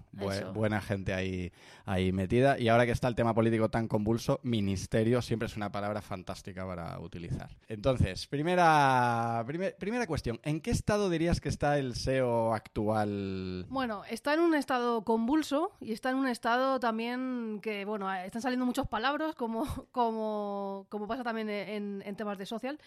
Buena 0.54 0.82
gente 0.82 1.14
ahí, 1.14 1.52
ahí 1.86 2.12
metida. 2.12 2.60
Y 2.60 2.68
ahora 2.68 2.86
que 2.86 2.92
está 2.92 3.08
el 3.08 3.16
tema 3.16 3.34
político 3.34 3.70
tan 3.70 3.88
convulso, 3.88 4.40
ministerio 4.44 5.22
siempre 5.22 5.48
es 5.48 5.56
una 5.56 5.72
palabra 5.72 6.02
fantástica 6.02 6.66
para 6.66 7.00
utilizar. 7.00 7.50
Entonces, 7.68 8.28
primera, 8.28 9.05
primer- 9.46 9.76
primera 9.78 10.08
cuestión. 10.08 10.40
¿En 10.44 10.62
qué 10.62 10.72
estado 10.72 11.10
dirías 11.10 11.40
que 11.42 11.50
está 11.50 11.78
el 11.78 11.96
SEO 11.96 12.54
actual? 12.54 13.66
Bueno, 13.70 14.04
está 14.10 14.34
en 14.34 14.40
un 14.42 14.56
estado 14.56 15.04
convulso 15.04 15.72
y 15.80 15.92
está 15.94 16.10
en 16.12 16.18
un 16.18 16.28
estado 16.28 16.80
también 16.80 17.60
que, 17.62 17.86
bueno, 17.86 18.12
están 18.14 18.42
saliendo 18.42 18.66
muchas 18.66 18.88
palabras, 18.88 19.36
como, 19.36 19.66
como, 19.92 20.86
como 20.90 21.08
pasa 21.08 21.24
también 21.24 21.50
en, 21.50 22.04
en 22.06 22.16
temas 22.16 22.38
de 22.38 22.46
social. 22.46 22.80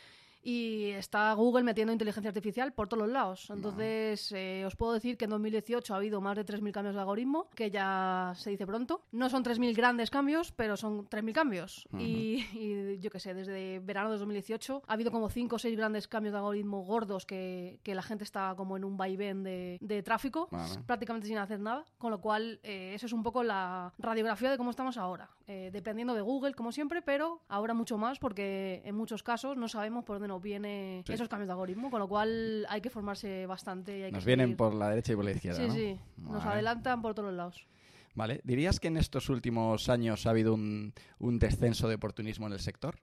Y 0.43 0.91
está 0.91 1.33
Google 1.35 1.65
metiendo 1.65 1.93
inteligencia 1.93 2.29
artificial 2.29 2.73
por 2.73 2.89
todos 2.89 3.03
los 3.05 3.13
lados. 3.13 3.51
Entonces, 3.51 4.33
eh, 4.33 4.65
os 4.67 4.77
puedo 4.77 4.93
decir 4.93 5.17
que 5.17 5.25
en 5.25 5.31
2018 5.31 5.93
ha 5.93 5.97
habido 5.97 6.21
más 6.21 6.37
de 6.37 6.47
3.000 6.47 6.73
cambios 6.73 6.95
de 6.95 7.01
algoritmo, 7.01 7.49
que 7.55 7.71
ya 7.71 8.33
se 8.37 8.51
dice 8.51 8.67
pronto. 8.67 9.03
No 9.13 9.29
son 9.29 9.45
3.000 9.45 9.75
grandes 9.75 10.11
cambios, 10.11 10.53
pero 10.53 10.77
son 10.77 11.09
3.000 11.09 11.33
cambios. 11.33 11.89
y, 11.99 12.45
y 12.55 12.99
yo 13.01 13.11
qué 13.11 13.21
sé, 13.21 13.35
desde 13.35 13.81
verano 13.81 14.11
de 14.11 14.19
2018 14.19 14.83
ha 14.87 14.93
habido 14.93 15.11
como 15.11 15.29
5 15.29 15.57
o 15.57 15.59
6 15.59 15.77
grandes 15.77 16.09
cambios 16.09 16.33
de 16.33 16.39
algoritmo 16.39 16.83
gordos 16.83 17.27
que, 17.27 17.81
que 17.83 17.95
la 17.95 18.03
gente 18.03 18.25
está 18.25 18.55
como 18.57 18.77
en 18.77 18.85
un 18.85 18.97
vaivén 18.97 19.43
de, 19.43 19.79
de 19.81 20.03
tráfico 20.03 20.49
Vale. 20.51 20.83
prácticamente 20.87 21.27
sin 21.27 21.39
hacer 21.39 21.61
nada, 21.61 21.85
con 21.99 22.11
lo 22.11 22.21
cual 22.21 22.61
eh, 22.63 22.93
eso 22.95 23.07
es 23.07 23.13
un 23.13 23.23
poco 23.23 23.43
la 23.43 23.93
radiografía 23.99 24.51
de 24.51 24.57
cómo 24.57 24.71
estamos 24.71 24.97
ahora. 24.97 25.31
Eh, 25.49 25.71
dependiendo 25.73 26.15
de 26.15 26.21
Google, 26.21 26.53
como 26.55 26.71
siempre, 26.73 27.01
pero 27.03 27.41
ahora 27.49 27.73
mucho 27.75 27.97
más 27.99 28.19
porque 28.19 28.83
en 28.85 28.95
muchos 28.95 29.23
casos 29.23 29.57
no 29.57 29.67
sabemos 29.67 30.05
por 30.05 30.17
dónde 30.17 30.29
nos 30.29 30.43
vienen 30.43 31.03
Sí. 31.07 31.15
esos 31.15 31.29
cambios 31.29 31.49
de 31.49 31.53
algoritmo, 31.53 31.91
con 31.91 31.99
lo 32.01 32.07
cual 32.09 32.67
hay 32.69 32.81
que 32.83 32.91
formarse 32.91 33.47
bastante. 33.47 33.99
y 33.99 34.03
hay 34.05 34.13
Nos 34.13 34.23
que 34.25 34.27
vienen 34.29 34.57
por 34.57 34.75
la 34.75 34.91
derecha 34.91 35.13
y 35.13 35.17
por 35.17 35.25
la 35.25 35.31
izquierda, 35.33 35.59
Sí, 35.61 35.67
¿no? 35.67 35.75
sí, 35.75 35.99
nos 36.19 36.45
adelantan 36.45 37.01
por 37.03 37.15
todos 37.15 37.33
lados. 37.33 37.67
Vale. 38.15 38.41
¿Dirías 38.45 38.79
que 38.79 38.89
en 38.89 38.97
estos 38.99 39.29
últimos 39.31 39.89
años 39.89 40.27
ha 40.27 40.31
habido 40.31 40.53
un, 40.55 40.93
un 41.19 41.39
descenso 41.39 41.89
de 41.89 41.95
oportunismo 41.95 42.47
en 42.47 42.53
el 42.53 42.61
sector? 42.61 42.99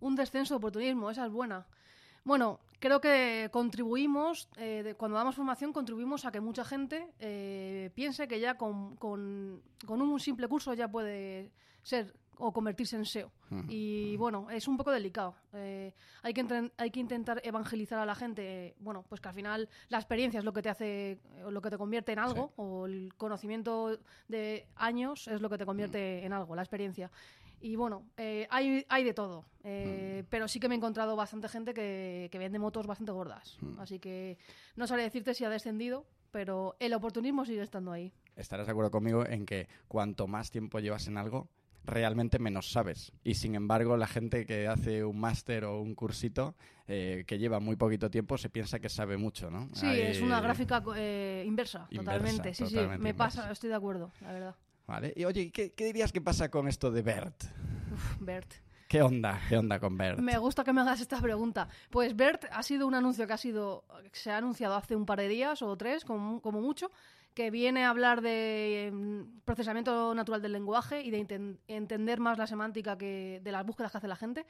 Un 0.00 0.14
descenso 0.16 0.54
de 0.54 0.58
oportunismo, 0.58 1.10
esa 1.10 1.26
es 1.26 1.32
buena. 1.32 1.66
Bueno, 2.22 2.60
creo 2.78 3.00
que 3.00 3.48
contribuimos, 3.52 4.48
eh, 4.58 4.82
de- 4.84 4.94
cuando 4.94 5.16
damos 5.16 5.34
formación, 5.34 5.72
contribuimos 5.72 6.24
a 6.26 6.30
que 6.30 6.40
mucha 6.40 6.64
gente 6.64 7.08
eh, 7.18 7.90
piense 7.94 8.28
que 8.28 8.38
ya 8.38 8.56
con, 8.58 8.94
con- 8.96 9.62
con 9.86 10.02
un 10.02 10.20
simple 10.20 10.46
curso 10.46 10.74
ya 10.74 10.86
puede 10.88 11.50
ser 11.82 12.14
o 12.42 12.52
convertirse 12.52 12.96
en 12.96 13.04
SEO. 13.04 13.30
Ujú. 13.50 13.64
Y 13.68 14.16
bueno, 14.16 14.48
es 14.50 14.66
un 14.66 14.78
poco 14.78 14.90
delicado. 14.90 15.34
Eh, 15.52 15.92
hay, 16.22 16.32
que 16.32 16.70
hay 16.78 16.90
que 16.90 17.00
intentar 17.00 17.40
evangelizar 17.44 17.98
a 17.98 18.06
la 18.06 18.14
gente, 18.14 18.68
eh, 18.68 18.74
bueno, 18.80 19.04
pues 19.08 19.20
que 19.20 19.28
al 19.28 19.34
final 19.34 19.68
la 19.90 19.98
experiencia 19.98 20.38
es 20.38 20.44
lo 20.44 20.52
que 20.54 20.62
te 20.62 20.70
hace, 20.70 21.18
o 21.44 21.50
lo 21.50 21.60
que 21.60 21.68
te 21.68 21.76
convierte 21.76 22.12
en 22.12 22.18
algo, 22.18 22.46
Sí. 22.46 22.52
o 22.56 22.86
el 22.86 23.12
conocimiento 23.18 23.98
de 24.28 24.66
años 24.76 25.28
es 25.28 25.42
lo 25.42 25.50
que 25.50 25.58
te 25.58 25.66
convierte 25.66 26.24
en 26.24 26.32
algo, 26.32 26.54
la 26.56 26.62
experiencia. 26.62 27.10
Y 27.60 27.76
bueno, 27.76 28.06
eh, 28.16 28.46
hay, 28.48 28.86
hay 28.88 29.04
de 29.04 29.12
todo. 29.12 29.44
eh, 29.62 30.24
Pero 30.30 30.48
sí 30.48 30.58
que 30.60 30.68
me 30.70 30.74
he 30.74 30.78
encontrado 30.78 31.14
bastante 31.14 31.46
gente 31.50 31.74
que, 31.74 32.30
que 32.32 32.38
vende 32.38 32.58
motos 32.58 32.86
bastante 32.86 33.12
gordas. 33.12 33.58
Así 33.78 33.98
que 33.98 34.38
no 34.76 34.86
sabría 34.86 35.04
decirte 35.04 35.34
si 35.34 35.44
ha 35.44 35.50
descendido, 35.50 36.06
pero 36.30 36.74
el 36.78 36.94
oportunismo 36.94 37.44
sigue 37.44 37.60
estando 37.60 37.92
ahí. 37.92 38.14
Estarás 38.34 38.64
de 38.66 38.72
acuerdo 38.72 38.90
conmigo 38.90 39.26
en 39.26 39.44
que 39.44 39.68
cuanto 39.88 40.26
más 40.26 40.50
tiempo 40.50 40.78
llevas 40.78 41.06
en 41.06 41.18
algo, 41.18 41.48
realmente 41.84 42.38
menos 42.38 42.70
sabes. 42.70 43.12
Y 43.24 43.34
sin 43.34 43.54
embargo, 43.54 43.96
la 43.96 44.06
gente 44.06 44.46
que 44.46 44.68
hace 44.68 45.04
un 45.04 45.18
máster 45.18 45.64
o 45.64 45.80
un 45.80 45.94
cursito 45.94 46.54
eh, 46.86 47.24
que 47.26 47.38
lleva 47.38 47.60
muy 47.60 47.76
poquito 47.76 48.10
tiempo 48.10 48.38
se 48.38 48.50
piensa 48.50 48.78
que 48.78 48.88
sabe 48.88 49.16
mucho, 49.16 49.50
¿no? 49.50 49.68
Sí, 49.72 49.86
es 49.88 50.20
una 50.20 50.40
gráfica 50.40 50.82
eh, 50.96 51.44
inversa, 51.46 51.86
Inversa, 51.90 52.12
totalmente. 52.12 52.54
Sí, 52.54 52.64
totalmente 52.64 52.94
sí, 52.96 53.02
me 53.02 53.10
inversa. 53.10 53.16
pasa, 53.16 53.50
estoy 53.52 53.70
de 53.70 53.76
acuerdo, 53.76 54.12
la 54.20 54.32
verdad. 54.32 54.56
Vale. 54.86 55.12
Y 55.16 55.24
oye, 55.24 55.50
¿qué, 55.52 55.72
qué 55.72 55.84
dirías 55.84 56.12
que 56.12 56.20
pasa 56.20 56.50
con 56.50 56.66
esto 56.68 56.90
de 56.90 57.02
Bert? 57.02 57.44
Uf, 57.92 58.16
Bert. 58.20 58.52
¿Qué 58.90 59.02
onda? 59.02 59.40
¿Qué 59.48 59.56
onda 59.56 59.78
con 59.78 59.96
Bert? 59.96 60.18
Me 60.18 60.36
gusta 60.38 60.64
que 60.64 60.72
me 60.72 60.80
hagas 60.80 61.00
esta 61.00 61.20
pregunta. 61.20 61.68
Pues 61.90 62.16
BERT 62.16 62.46
ha 62.50 62.60
sido 62.64 62.88
un 62.88 62.94
anuncio 62.96 63.24
que 63.24 63.32
ha 63.32 63.36
sido 63.36 63.84
se 64.10 64.32
ha 64.32 64.38
anunciado 64.38 64.74
hace 64.74 64.96
un 64.96 65.06
par 65.06 65.20
de 65.20 65.28
días 65.28 65.62
o 65.62 65.76
tres, 65.76 66.04
como, 66.04 66.42
como 66.42 66.60
mucho, 66.60 66.90
que 67.34 67.50
viene 67.50 67.84
a 67.84 67.90
hablar 67.90 68.20
de 68.20 68.86
em, 68.86 69.40
procesamiento 69.44 70.14
natural 70.14 70.42
del 70.42 70.52
lenguaje 70.52 71.02
y 71.02 71.10
de 71.10 71.58
entender 71.68 72.20
más 72.20 72.38
la 72.38 72.46
semántica 72.46 72.98
que 72.98 73.40
de 73.42 73.52
las 73.52 73.64
búsquedas 73.64 73.92
que 73.92 73.98
hace 73.98 74.08
la 74.08 74.16
gente. 74.16 74.46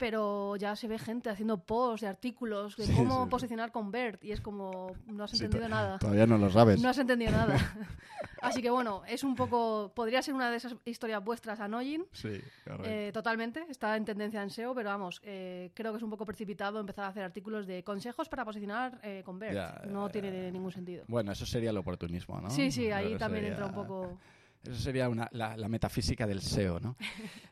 Pero 0.00 0.56
ya 0.56 0.74
se 0.76 0.88
ve 0.88 0.98
gente 0.98 1.28
haciendo 1.28 1.58
posts 1.58 2.00
de 2.00 2.08
artículos 2.08 2.74
de 2.76 2.86
Sí, 2.86 2.94
cómo 2.96 3.24
sí, 3.24 3.30
posicionar 3.30 3.70
con 3.70 3.90
BERT 3.92 4.24
y 4.24 4.32
es 4.32 4.40
como 4.40 4.96
no 5.06 5.24
has 5.24 5.34
entendido 5.34 5.68
nada. 5.68 5.98
Todavía 5.98 6.26
no 6.26 6.38
lo 6.38 6.50
sabes. 6.50 6.80
No 6.82 6.88
has 6.88 6.96
entendido 6.96 7.32
nada. 7.32 7.54
Así 8.40 8.62
que 8.62 8.70
bueno, 8.70 9.02
es 9.06 9.22
un 9.22 9.36
poco. 9.36 9.92
Podría 9.94 10.22
ser 10.22 10.32
una 10.34 10.50
de 10.50 10.56
esas 10.56 10.74
historias 10.86 11.22
vuestras 11.22 11.60
annoying. 11.60 12.06
Sí. 12.12 12.40
Eh, 12.84 13.10
totalmente, 13.12 13.66
está 13.68 13.94
en 13.96 14.06
tendencia 14.06 14.42
en 14.42 14.48
SEO, 14.48 14.74
pero 14.74 14.88
vamos, 14.88 15.20
eh, 15.22 15.70
creo 15.74 15.92
que 15.92 15.98
es 15.98 16.02
un 16.02 16.10
poco 16.10 16.24
precipitado 16.24 16.80
empezar 16.80 17.04
a 17.04 17.08
hacer 17.08 17.22
artículos 17.22 17.66
de 17.66 17.84
consejos 17.84 18.28
para 18.30 18.44
posicionar 18.46 18.98
eh, 19.02 19.22
con 19.24 19.38
BERT. 19.38 19.54
Ya, 19.54 19.82
no 19.86 20.06
ya, 20.06 20.12
tiene 20.12 20.50
ningún 20.50 20.72
sentido. 20.72 21.04
Bueno, 21.08 21.32
eso 21.32 21.44
sería 21.44 21.68
el 21.70 21.76
oportunismo, 21.76 22.40
¿no? 22.40 22.48
Sí, 22.48 22.70
sí, 22.72 22.90
ahí 22.90 23.18
también 23.18 23.44
sería- 23.44 23.48
entra 23.50 23.66
un 23.66 23.74
poco. 23.74 24.18
Eso 24.62 24.74
sería 24.80 25.08
una- 25.08 25.28
la, 25.32 25.56
la 25.56 25.68
metafísica 25.68 26.26
del 26.26 26.42
SEO, 26.42 26.80
¿no? 26.80 26.96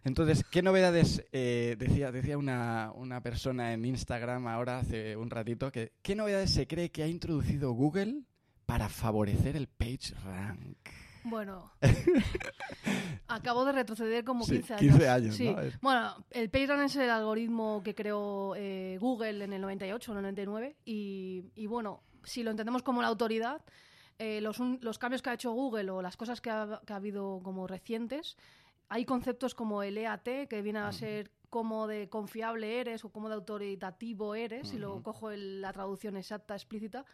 Entonces, 0.05 0.45
¿qué 0.51 0.61
novedades 0.63 1.25
eh, 1.33 1.77
decía, 1.79 2.13
decía 2.13 2.37
una, 2.37 2.93
una 2.95 3.23
persona 3.23 3.73
en 3.73 3.85
Instagram 3.85 4.47
ahora 4.47 4.81
hace 4.81 5.17
un 5.17 5.31
ratito 5.31 5.73
que 5.73 5.93
qué 6.03 6.15
novedades 6.15 6.53
se 6.53 6.67
cree 6.67 6.91
que 6.91 7.03
ha 7.03 7.09
introducido 7.09 7.73
Google 7.73 8.25
para 8.67 8.89
favorecer 8.91 9.57
el 9.57 9.69
page 9.69 10.15
rank? 10.25 10.77
Bueno, 11.25 11.73
acabo 13.29 13.65
de 13.65 13.73
retroceder 13.73 14.25
como 14.25 14.45
Sí, 14.45 14.57
15 14.63 14.75
años. 14.75 14.81
15 14.93 15.09
años, 15.09 15.35
Sí. 15.37 15.45
¿no? 15.51 15.57
Bueno, 15.81 16.25
el 16.31 16.51
PageRank 16.51 16.83
es 16.83 16.97
el 16.97 17.11
algoritmo 17.11 17.83
que 17.83 17.95
creó 17.95 18.55
eh, 18.57 18.97
Google 19.01 19.45
en 19.45 19.53
el 19.53 19.61
98 19.61 20.13
o 20.13 20.15
el 20.15 20.23
99 20.23 20.77
y, 20.85 21.45
y 21.55 21.67
bueno, 21.67 22.03
si 22.25 22.43
lo 22.43 22.51
entendemos 22.51 22.83
como 22.83 23.03
la 23.03 23.09
autoridad, 23.09 23.61
eh, 24.19 24.41
los, 24.41 24.59
un- 24.61 24.79
los 24.83 24.99
cambios 24.99 25.23
que 25.23 25.31
ha 25.31 25.35
hecho 25.35 25.53
Google 25.53 25.91
o 25.91 26.03
las 26.03 26.17
cosas 26.17 26.41
que 26.41 26.51
ha, 26.51 26.81
que 26.87 26.93
ha 26.93 26.97
habido 26.97 27.41
como 27.43 27.67
recientes, 27.67 28.37
hay 28.89 29.05
conceptos 29.05 29.55
como 29.55 29.83
el 29.83 29.99
EAT, 29.99 30.49
que 30.49 30.63
viene 30.63 30.79
a 30.81 30.93
ser 30.93 31.31
cómo 31.51 31.87
de 31.87 32.09
confiable 32.09 32.81
eres 32.81 33.05
o 33.05 33.11
cómo 33.11 33.29
de 33.29 33.35
autoritativo 33.35 34.35
eres, 34.35 34.69
si 34.69 34.79
lo 34.79 35.03
cojo 35.03 35.31
en 35.31 35.61
la 35.61 35.73
traducción 35.73 36.17
exacta, 36.17 36.55
explícita, 36.55 37.05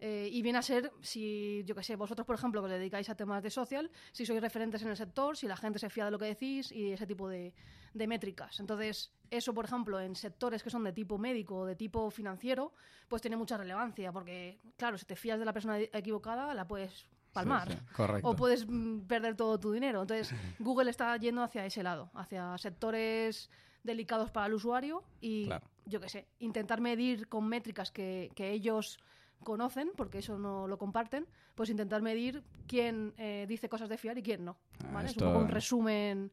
eh, 0.00 0.28
y 0.32 0.40
viene 0.42 0.58
a 0.58 0.62
ser, 0.62 0.90
si, 1.02 1.62
yo 1.66 1.74
que 1.74 1.82
sé, 1.82 1.94
vosotros, 1.96 2.26
por 2.26 2.34
ejemplo, 2.34 2.62
que 2.62 2.66
os 2.66 2.72
dedicáis 2.72 3.08
a 3.10 3.14
temas 3.14 3.42
de 3.42 3.50
social, 3.50 3.90
si 4.12 4.24
sois 4.24 4.40
referentes 4.40 4.80
en 4.82 4.88
el 4.88 4.96
sector, 4.96 5.36
si 5.36 5.46
la 5.46 5.56
gente 5.56 5.78
se 5.78 5.90
fía 5.90 6.06
de 6.06 6.10
lo 6.10 6.18
que 6.18 6.24
decís 6.24 6.72
y 6.72 6.92
ese 6.92 7.06
tipo 7.06 7.28
de, 7.28 7.52
de 7.94 8.06
métricas. 8.06 8.60
Entonces, 8.60 9.12
eso, 9.30 9.54
por 9.54 9.64
ejemplo, 9.64 10.00
en 10.00 10.14
sectores 10.16 10.62
que 10.62 10.70
son 10.70 10.84
de 10.84 10.92
tipo 10.92 11.18
médico 11.18 11.58
o 11.58 11.66
de 11.66 11.76
tipo 11.76 12.10
financiero, 12.10 12.72
pues 13.08 13.22
tiene 13.22 13.36
mucha 13.36 13.56
relevancia, 13.56 14.12
porque, 14.12 14.58
claro, 14.76 14.98
si 14.98 15.04
te 15.04 15.16
fías 15.16 15.38
de 15.38 15.44
la 15.44 15.52
persona 15.52 15.78
equivocada, 15.78 16.52
la 16.54 16.66
puedes 16.66 17.06
palmar. 17.32 17.68
Sí, 17.68 17.78
sí, 17.78 17.94
correcto. 17.94 18.28
O 18.28 18.36
puedes 18.36 18.66
mm, 18.68 19.00
perder 19.02 19.36
todo 19.36 19.58
tu 19.58 19.72
dinero. 19.72 20.02
Entonces, 20.02 20.34
Google 20.58 20.90
está 20.90 21.16
yendo 21.16 21.42
hacia 21.42 21.64
ese 21.64 21.82
lado, 21.82 22.10
hacia 22.14 22.56
sectores 22.58 23.50
delicados 23.82 24.30
para 24.30 24.46
el 24.46 24.54
usuario 24.54 25.02
y, 25.20 25.46
Claro. 25.46 25.66
yo 25.86 26.00
qué 26.00 26.08
sé, 26.08 26.28
intentar 26.38 26.80
medir 26.80 27.28
con 27.28 27.46
métricas 27.46 27.90
que, 27.90 28.30
que 28.34 28.50
ellos 28.50 28.98
conocen, 29.42 29.90
porque 29.96 30.18
eso 30.18 30.38
no 30.38 30.66
lo 30.68 30.78
comparten, 30.78 31.26
pues 31.54 31.70
intentar 31.70 32.02
medir 32.02 32.42
quién 32.66 33.14
eh, 33.16 33.46
dice 33.48 33.68
cosas 33.68 33.88
de 33.88 33.96
fiar 33.96 34.18
y 34.18 34.22
quién 34.22 34.44
no. 34.44 34.58
¿vale? 34.92 35.08
Es 35.08 35.16
un 35.16 35.24
poco 35.24 35.38
un 35.38 35.48
resumen, 35.48 36.32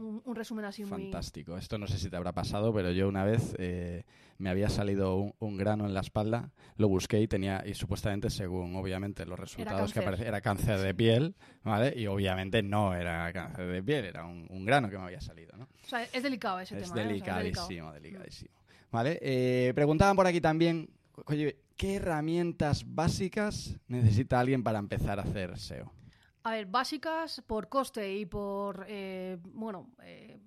un, 0.00 0.22
un 0.24 0.36
resumen 0.36 0.64
así 0.64 0.82
muy... 0.82 0.90
Fantástico. 0.90 1.56
Esto 1.56 1.78
no 1.78 1.86
sé 1.86 1.98
si 1.98 2.10
te 2.10 2.16
habrá 2.16 2.32
pasado, 2.32 2.72
pero 2.72 2.90
yo 2.90 3.08
una 3.08 3.24
vez 3.24 3.54
eh, 3.58 4.04
me 4.38 4.50
había 4.50 4.68
salido 4.68 5.16
un, 5.16 5.34
un 5.38 5.56
grano 5.56 5.86
en 5.86 5.94
la 5.94 6.00
espalda, 6.00 6.50
lo 6.76 6.88
busqué 6.88 7.20
y 7.20 7.28
tenía, 7.28 7.62
y 7.66 7.74
supuestamente, 7.74 8.30
según 8.30 8.74
obviamente 8.76 9.26
los 9.26 9.38
resultados 9.38 9.92
que 9.92 10.00
aparecían, 10.00 10.28
era 10.28 10.40
cáncer 10.40 10.78
de 10.80 10.94
piel, 10.94 11.34
¿vale? 11.62 11.92
Y 11.96 12.06
obviamente 12.06 12.62
no 12.62 12.94
era 12.94 13.32
cáncer 13.32 13.66
de 13.66 13.82
piel, 13.82 14.06
era 14.06 14.24
un, 14.24 14.46
un 14.48 14.64
grano 14.64 14.88
que 14.88 14.98
me 14.98 15.04
había 15.04 15.20
salido, 15.20 15.56
¿no? 15.56 15.64
O 15.64 15.88
sea, 15.88 16.02
es 16.04 16.22
delicado 16.22 16.60
ese 16.60 16.78
es 16.78 16.84
tema. 16.84 16.86
¿eh? 16.86 16.90
O 16.90 16.94
sea, 16.94 17.02
es 17.02 17.08
delicadísimo, 17.08 17.92
delicadísimo. 17.92 18.54
¿Vale? 18.90 19.18
Eh, 19.22 19.72
preguntaban 19.74 20.16
por 20.16 20.26
aquí 20.26 20.40
también, 20.40 20.90
oye, 21.26 21.58
¿qué 21.76 21.96
herramientas 21.96 22.84
básicas 22.86 23.76
necesita 23.88 24.40
alguien 24.40 24.62
para 24.62 24.78
empezar 24.78 25.20
a 25.20 25.22
hacer 25.22 25.56
SEO? 25.58 25.92
A 26.42 26.52
ver, 26.52 26.66
básicas 26.66 27.42
por 27.46 27.68
coste 27.68 28.14
y 28.14 28.26
por, 28.26 28.86
eh, 28.88 29.38
bueno, 29.42 29.90
eh, 30.02 30.40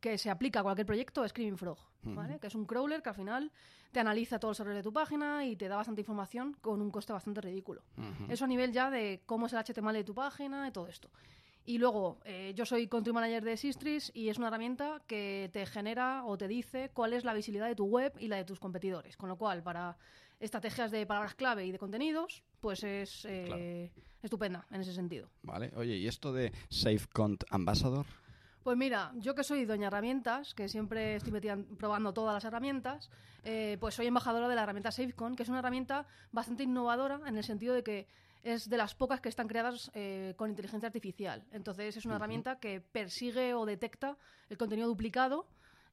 que 0.00 0.18
se 0.18 0.28
aplica 0.30 0.60
a 0.60 0.62
cualquier 0.62 0.86
proyecto, 0.86 1.26
Screaming 1.26 1.56
Frog, 1.56 1.78
¿vale? 2.02 2.38
Que 2.38 2.48
es 2.48 2.54
un 2.54 2.66
crawler 2.66 3.02
que 3.02 3.08
al 3.08 3.14
final 3.14 3.52
te 3.92 4.00
analiza 4.00 4.38
todos 4.38 4.52
los 4.52 4.60
errores 4.60 4.78
de 4.78 4.82
tu 4.82 4.92
página 4.92 5.46
y 5.46 5.56
te 5.56 5.68
da 5.68 5.76
bastante 5.76 6.00
información 6.00 6.54
con 6.60 6.82
un 6.82 6.90
coste 6.90 7.12
bastante 7.12 7.40
ridículo. 7.40 7.82
Eso 8.28 8.44
a 8.44 8.48
nivel 8.48 8.72
ya 8.72 8.90
de 8.90 9.22
cómo 9.26 9.46
es 9.46 9.52
el 9.52 9.60
HTML 9.60 9.94
de 9.94 10.04
tu 10.04 10.14
página 10.14 10.66
y 10.66 10.72
todo 10.72 10.88
esto. 10.88 11.08
Y 11.64 11.78
luego, 11.78 12.18
eh, 12.24 12.52
yo 12.56 12.66
soy 12.66 12.88
Country 12.88 13.12
Manager 13.12 13.44
de 13.44 13.56
Sistris 13.56 14.10
y 14.14 14.28
es 14.28 14.38
una 14.38 14.48
herramienta 14.48 15.00
que 15.06 15.48
te 15.52 15.64
genera 15.66 16.24
o 16.24 16.36
te 16.36 16.48
dice 16.48 16.90
cuál 16.92 17.12
es 17.12 17.24
la 17.24 17.34
visibilidad 17.34 17.68
de 17.68 17.76
tu 17.76 17.84
web 17.84 18.12
y 18.18 18.26
la 18.26 18.36
de 18.36 18.44
tus 18.44 18.58
competidores. 18.58 19.16
Con 19.16 19.28
lo 19.28 19.36
cual, 19.36 19.62
para 19.62 19.96
estrategias 20.40 20.90
de 20.90 21.06
palabras 21.06 21.36
clave 21.36 21.64
y 21.64 21.70
de 21.70 21.78
contenidos, 21.78 22.42
pues 22.62 22.84
es 22.84 23.26
eh, 23.26 23.90
estupenda 24.22 24.64
en 24.70 24.80
ese 24.80 24.94
sentido. 24.94 25.28
¿Vale? 25.42 25.72
Oye, 25.76 25.96
¿y 25.96 26.06
esto 26.06 26.32
de 26.32 26.52
SafeCont 26.70 27.42
Ambassador? 27.50 28.06
Pues 28.62 28.78
mira, 28.78 29.12
yo 29.16 29.34
que 29.34 29.42
soy 29.42 29.64
doña 29.64 29.88
herramientas, 29.88 30.54
que 30.54 30.68
siempre 30.68 31.16
estoy 31.16 31.32
metida 31.32 31.58
probando 31.76 32.14
todas 32.14 32.32
las 32.32 32.44
herramientas, 32.44 33.10
eh, 33.42 33.76
pues 33.80 33.96
soy 33.96 34.06
embajadora 34.06 34.48
de 34.48 34.54
la 34.54 34.62
herramienta 34.62 34.92
SafeCon, 34.92 35.34
que 35.34 35.42
es 35.42 35.48
una 35.48 35.58
herramienta 35.58 36.06
bastante 36.30 36.62
innovadora 36.62 37.20
en 37.26 37.36
el 37.36 37.42
sentido 37.42 37.74
de 37.74 37.82
que 37.82 38.06
es 38.44 38.70
de 38.70 38.76
las 38.76 38.94
pocas 38.94 39.20
que 39.20 39.28
están 39.28 39.48
creadas 39.48 39.90
eh, 39.94 40.34
con 40.36 40.48
inteligencia 40.48 40.86
artificial. 40.86 41.44
Entonces 41.50 41.96
es 41.96 42.06
una 42.06 42.16
herramienta 42.16 42.60
que 42.60 42.80
persigue 42.80 43.54
o 43.54 43.66
detecta 43.66 44.16
el 44.48 44.56
contenido 44.56 44.86
duplicado 44.86 45.46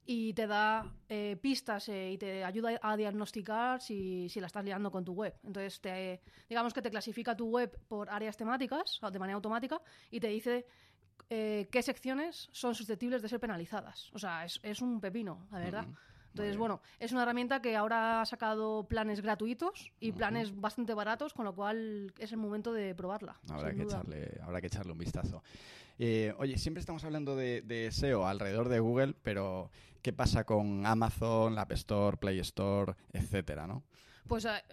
y 0.05 0.33
te 0.33 0.47
da 0.47 0.91
eh, 1.07 1.37
pistas 1.41 1.89
eh, 1.89 2.11
y 2.13 2.17
te 2.17 2.43
ayuda 2.43 2.79
a 2.81 2.97
diagnosticar 2.97 3.81
si, 3.81 4.27
si 4.29 4.39
la 4.39 4.47
estás 4.47 4.65
liando 4.65 4.91
con 4.91 5.05
tu 5.05 5.13
web. 5.13 5.35
Entonces, 5.43 5.79
te, 5.79 6.21
digamos 6.47 6.73
que 6.73 6.81
te 6.81 6.89
clasifica 6.89 7.35
tu 7.35 7.47
web 7.47 7.79
por 7.87 8.09
áreas 8.09 8.35
temáticas 8.35 8.99
de 9.11 9.19
manera 9.19 9.35
automática 9.35 9.81
y 10.09 10.19
te 10.19 10.27
dice 10.27 10.65
eh, 11.29 11.67
qué 11.71 11.81
secciones 11.83 12.49
son 12.51 12.73
susceptibles 12.73 13.21
de 13.21 13.29
ser 13.29 13.39
penalizadas. 13.39 14.09
O 14.13 14.19
sea, 14.19 14.45
es, 14.45 14.59
es 14.63 14.81
un 14.81 14.99
pepino, 14.99 15.47
la 15.51 15.59
verdad. 15.59 15.85
Entonces, 16.29 16.57
bueno, 16.57 16.81
es 16.99 17.11
una 17.11 17.23
herramienta 17.23 17.61
que 17.61 17.75
ahora 17.75 18.21
ha 18.21 18.25
sacado 18.25 18.83
planes 18.87 19.21
gratuitos 19.21 19.91
y 19.99 20.11
planes 20.11 20.59
bastante 20.59 20.93
baratos, 20.93 21.33
con 21.33 21.45
lo 21.45 21.53
cual 21.53 22.13
es 22.17 22.31
el 22.31 22.37
momento 22.37 22.71
de 22.71 22.95
probarla. 22.95 23.35
Habrá 23.49 23.71
que, 23.71 23.83
duda. 23.83 23.97
echarle, 23.97 24.39
habrá 24.41 24.61
que 24.61 24.67
echarle 24.67 24.91
un 24.91 24.97
vistazo. 24.97 25.43
Eh, 25.97 26.33
oye, 26.37 26.57
siempre 26.57 26.79
estamos 26.79 27.03
hablando 27.03 27.35
de, 27.35 27.61
de 27.61 27.91
SEO 27.91 28.25
alrededor 28.25 28.69
de 28.69 28.79
Google, 28.79 29.15
pero 29.21 29.69
¿qué 30.01 30.13
pasa 30.13 30.45
con 30.45 30.85
Amazon, 30.85 31.55
la 31.55 31.63
App 31.63 31.71
Store, 31.73 32.17
Play 32.17 32.39
Store, 32.39 32.93
etcétera, 33.11 33.67
no? 33.67 33.83
Pues 34.27 34.45
eh, 34.45 34.63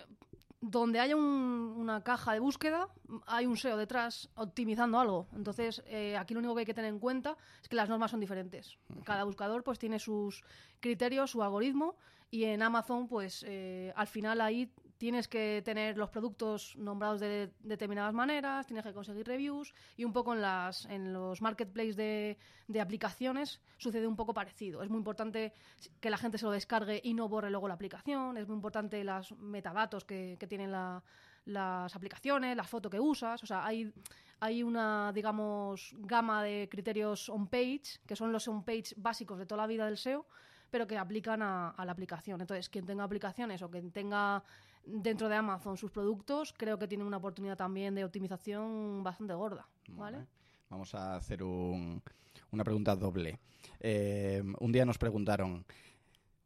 donde 0.61 0.99
haya 1.01 1.15
un- 1.17 1.75
una 1.77 2.03
caja 2.03 2.33
de 2.33 2.41
búsqueda, 2.41 2.89
hay 3.27 3.47
un 3.47 3.57
SEO 3.57 3.77
detrás 3.77 4.31
optimizando 4.37 4.99
algo. 4.99 5.27
Entonces, 5.35 5.83
eh, 5.87 6.17
aquí 6.17 6.35
lo 6.35 6.41
único 6.41 6.55
que 6.55 6.61
hay 6.61 6.67
que 6.67 6.75
tener 6.75 6.91
en 6.91 6.99
cuenta 6.99 7.37
es 7.63 7.69
que 7.69 7.77
las 7.77 7.89
normas 7.89 8.11
son 8.11 8.21
diferentes. 8.21 8.79
Cada 9.05 9.25
buscador 9.25 9.63
pues 9.63 9.79
tiene 9.79 9.99
sus 9.99 10.43
criterios, 10.81 11.31
su 11.31 11.43
algoritmo, 11.43 11.95
y 12.31 12.45
en 12.45 12.63
Amazon, 12.63 13.07
pues 13.07 13.45
eh, 13.47 13.93
al 13.97 14.07
final 14.09 14.41
ahí 14.41 14.71
tienes 14.99 15.29
que 15.29 15.63
tener 15.65 15.97
los 15.97 16.11
productos 16.11 16.75
nombrados 16.77 17.21
de 17.21 17.53
determinadas 17.61 18.15
maneras, 18.15 18.67
tienes 18.67 18.85
que 18.85 18.93
conseguir 18.93 19.27
reviews 19.27 19.75
y 19.97 20.05
un 20.05 20.13
poco 20.13 20.33
en, 20.35 20.41
las, 20.43 20.87
en 20.87 21.13
los 21.13 21.43
marketplaces 21.43 21.97
de, 21.97 22.39
de 22.69 22.81
aplicaciones 22.81 23.61
sucede 23.77 24.07
un 24.07 24.17
poco 24.17 24.33
parecido. 24.35 24.83
Es 24.83 24.89
muy 24.89 24.99
importante 24.99 25.53
que 26.01 26.11
la 26.11 26.17
gente 26.17 26.39
se 26.39 26.45
lo 26.47 26.51
descargue 26.51 27.01
y 27.05 27.15
no 27.15 27.29
borre 27.29 27.51
luego 27.51 27.69
la 27.69 27.75
aplicación, 27.75 28.37
es 28.37 28.47
muy 28.47 28.57
importante 28.57 29.03
los 29.05 29.33
metadatos 29.39 30.05
que, 30.05 30.37
que 30.41 30.47
tienen 30.47 30.73
la- 30.73 31.03
las 31.47 31.95
aplicaciones, 31.95 32.57
la 32.57 32.65
foto 32.65 32.91
que 32.91 32.99
usas, 32.99 33.41
o 33.41 33.47
sea, 33.47 33.65
hay, 33.65 33.93
hay 34.41 34.65
una, 34.65 35.13
digamos, 35.13 35.95
gama 35.99 36.43
de 36.43 36.69
criterios 36.69 37.29
on-page, 37.29 38.01
que 38.05 38.17
son 38.17 38.33
los 38.33 38.49
on-page 38.49 38.95
básicos 38.97 39.39
de 39.39 39.47
toda 39.47 39.63
la 39.63 39.69
vida 39.69 39.85
del 39.87 39.97
SEO, 39.97 40.27
pero 40.71 40.87
que 40.87 40.99
aplican 40.99 41.43
a, 41.43 41.71
a 41.71 41.85
la 41.85 41.93
aplicación. 41.93 42.41
Entonces, 42.41 42.69
quien 42.69 42.87
tenga 42.87 43.05
aplicaciones 43.05 43.63
o 43.63 43.71
quien 43.71 43.91
tenga 43.91 44.43
dentro 44.85 45.29
de 45.29 45.35
Amazon 45.37 45.77
sus 45.77 45.91
productos, 45.91 46.53
creo 46.57 46.79
que 46.79 46.87
tiene 46.89 47.05
una 47.05 47.17
oportunidad 47.17 47.57
también 47.57 47.95
de 47.95 48.05
optimización 48.05 49.03
bastante 49.03 49.35
gorda, 49.35 49.67
¿vale? 49.89 50.19
Vale. 50.19 50.29
Vamos 50.71 50.95
a 50.95 51.17
hacer 51.17 51.43
un- 51.43 52.03
una 52.51 52.65
pregunta 52.65 52.95
doble. 52.97 53.39
Eh, 53.81 54.43
un 54.61 54.73
día 54.73 54.85
nos 54.85 54.99
preguntaron, 54.99 55.65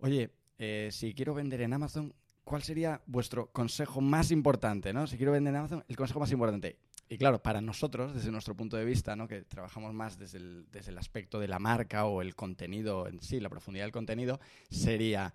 oye, 0.00 0.30
eh, 0.58 0.88
si 0.92 1.14
quiero 1.14 1.34
vender 1.34 1.60
en 1.62 1.72
Amazon, 1.72 2.14
¿cuál 2.44 2.62
sería 2.62 3.00
vuestro 3.06 3.46
consejo 3.50 4.00
más 4.00 4.30
importante? 4.30 4.92
¿no? 4.92 5.06
Si 5.06 5.16
quiero 5.16 5.32
vender 5.32 5.52
en 5.54 5.58
Amazon, 5.58 5.84
el 5.88 5.96
consejo 5.96 6.20
más 6.20 6.32
importante. 6.32 6.78
Y 7.12 7.18
claro, 7.18 7.42
para 7.42 7.60
nosotros, 7.60 8.14
desde 8.14 8.30
nuestro 8.30 8.54
punto 8.54 8.76
de 8.76 8.84
vista, 8.84 9.16
¿no? 9.16 9.26
que 9.26 9.42
trabajamos 9.42 9.92
más 9.92 10.16
desde 10.16 10.38
el, 10.38 10.66
desde 10.70 10.92
el 10.92 10.98
aspecto 10.98 11.40
de 11.40 11.48
la 11.48 11.58
marca 11.58 12.04
o 12.04 12.22
el 12.22 12.36
contenido 12.36 13.08
en 13.08 13.20
sí, 13.20 13.40
la 13.40 13.48
profundidad 13.48 13.84
del 13.84 13.90
contenido, 13.90 14.38
sería, 14.70 15.34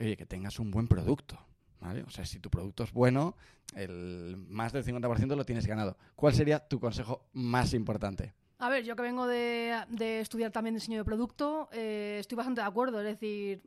oye, 0.00 0.16
que 0.16 0.24
tengas 0.24 0.58
un 0.58 0.70
buen 0.70 0.88
producto. 0.88 1.38
¿vale? 1.78 2.04
O 2.04 2.10
sea, 2.10 2.24
si 2.24 2.40
tu 2.40 2.48
producto 2.48 2.84
es 2.84 2.92
bueno, 2.92 3.36
el 3.74 4.38
más 4.48 4.72
del 4.72 4.82
50% 4.82 5.36
lo 5.36 5.44
tienes 5.44 5.66
ganado. 5.66 5.98
¿Cuál 6.16 6.32
sería 6.32 6.58
tu 6.58 6.80
consejo 6.80 7.28
más 7.34 7.74
importante? 7.74 8.32
A 8.56 8.70
ver, 8.70 8.82
yo 8.82 8.96
que 8.96 9.02
vengo 9.02 9.26
de, 9.26 9.76
de 9.90 10.20
estudiar 10.20 10.52
también 10.52 10.74
diseño 10.74 10.96
de 10.96 11.04
producto, 11.04 11.68
eh, 11.70 12.16
estoy 12.18 12.36
bastante 12.36 12.62
de 12.62 12.66
acuerdo. 12.66 13.00
Es 13.00 13.06
decir, 13.06 13.62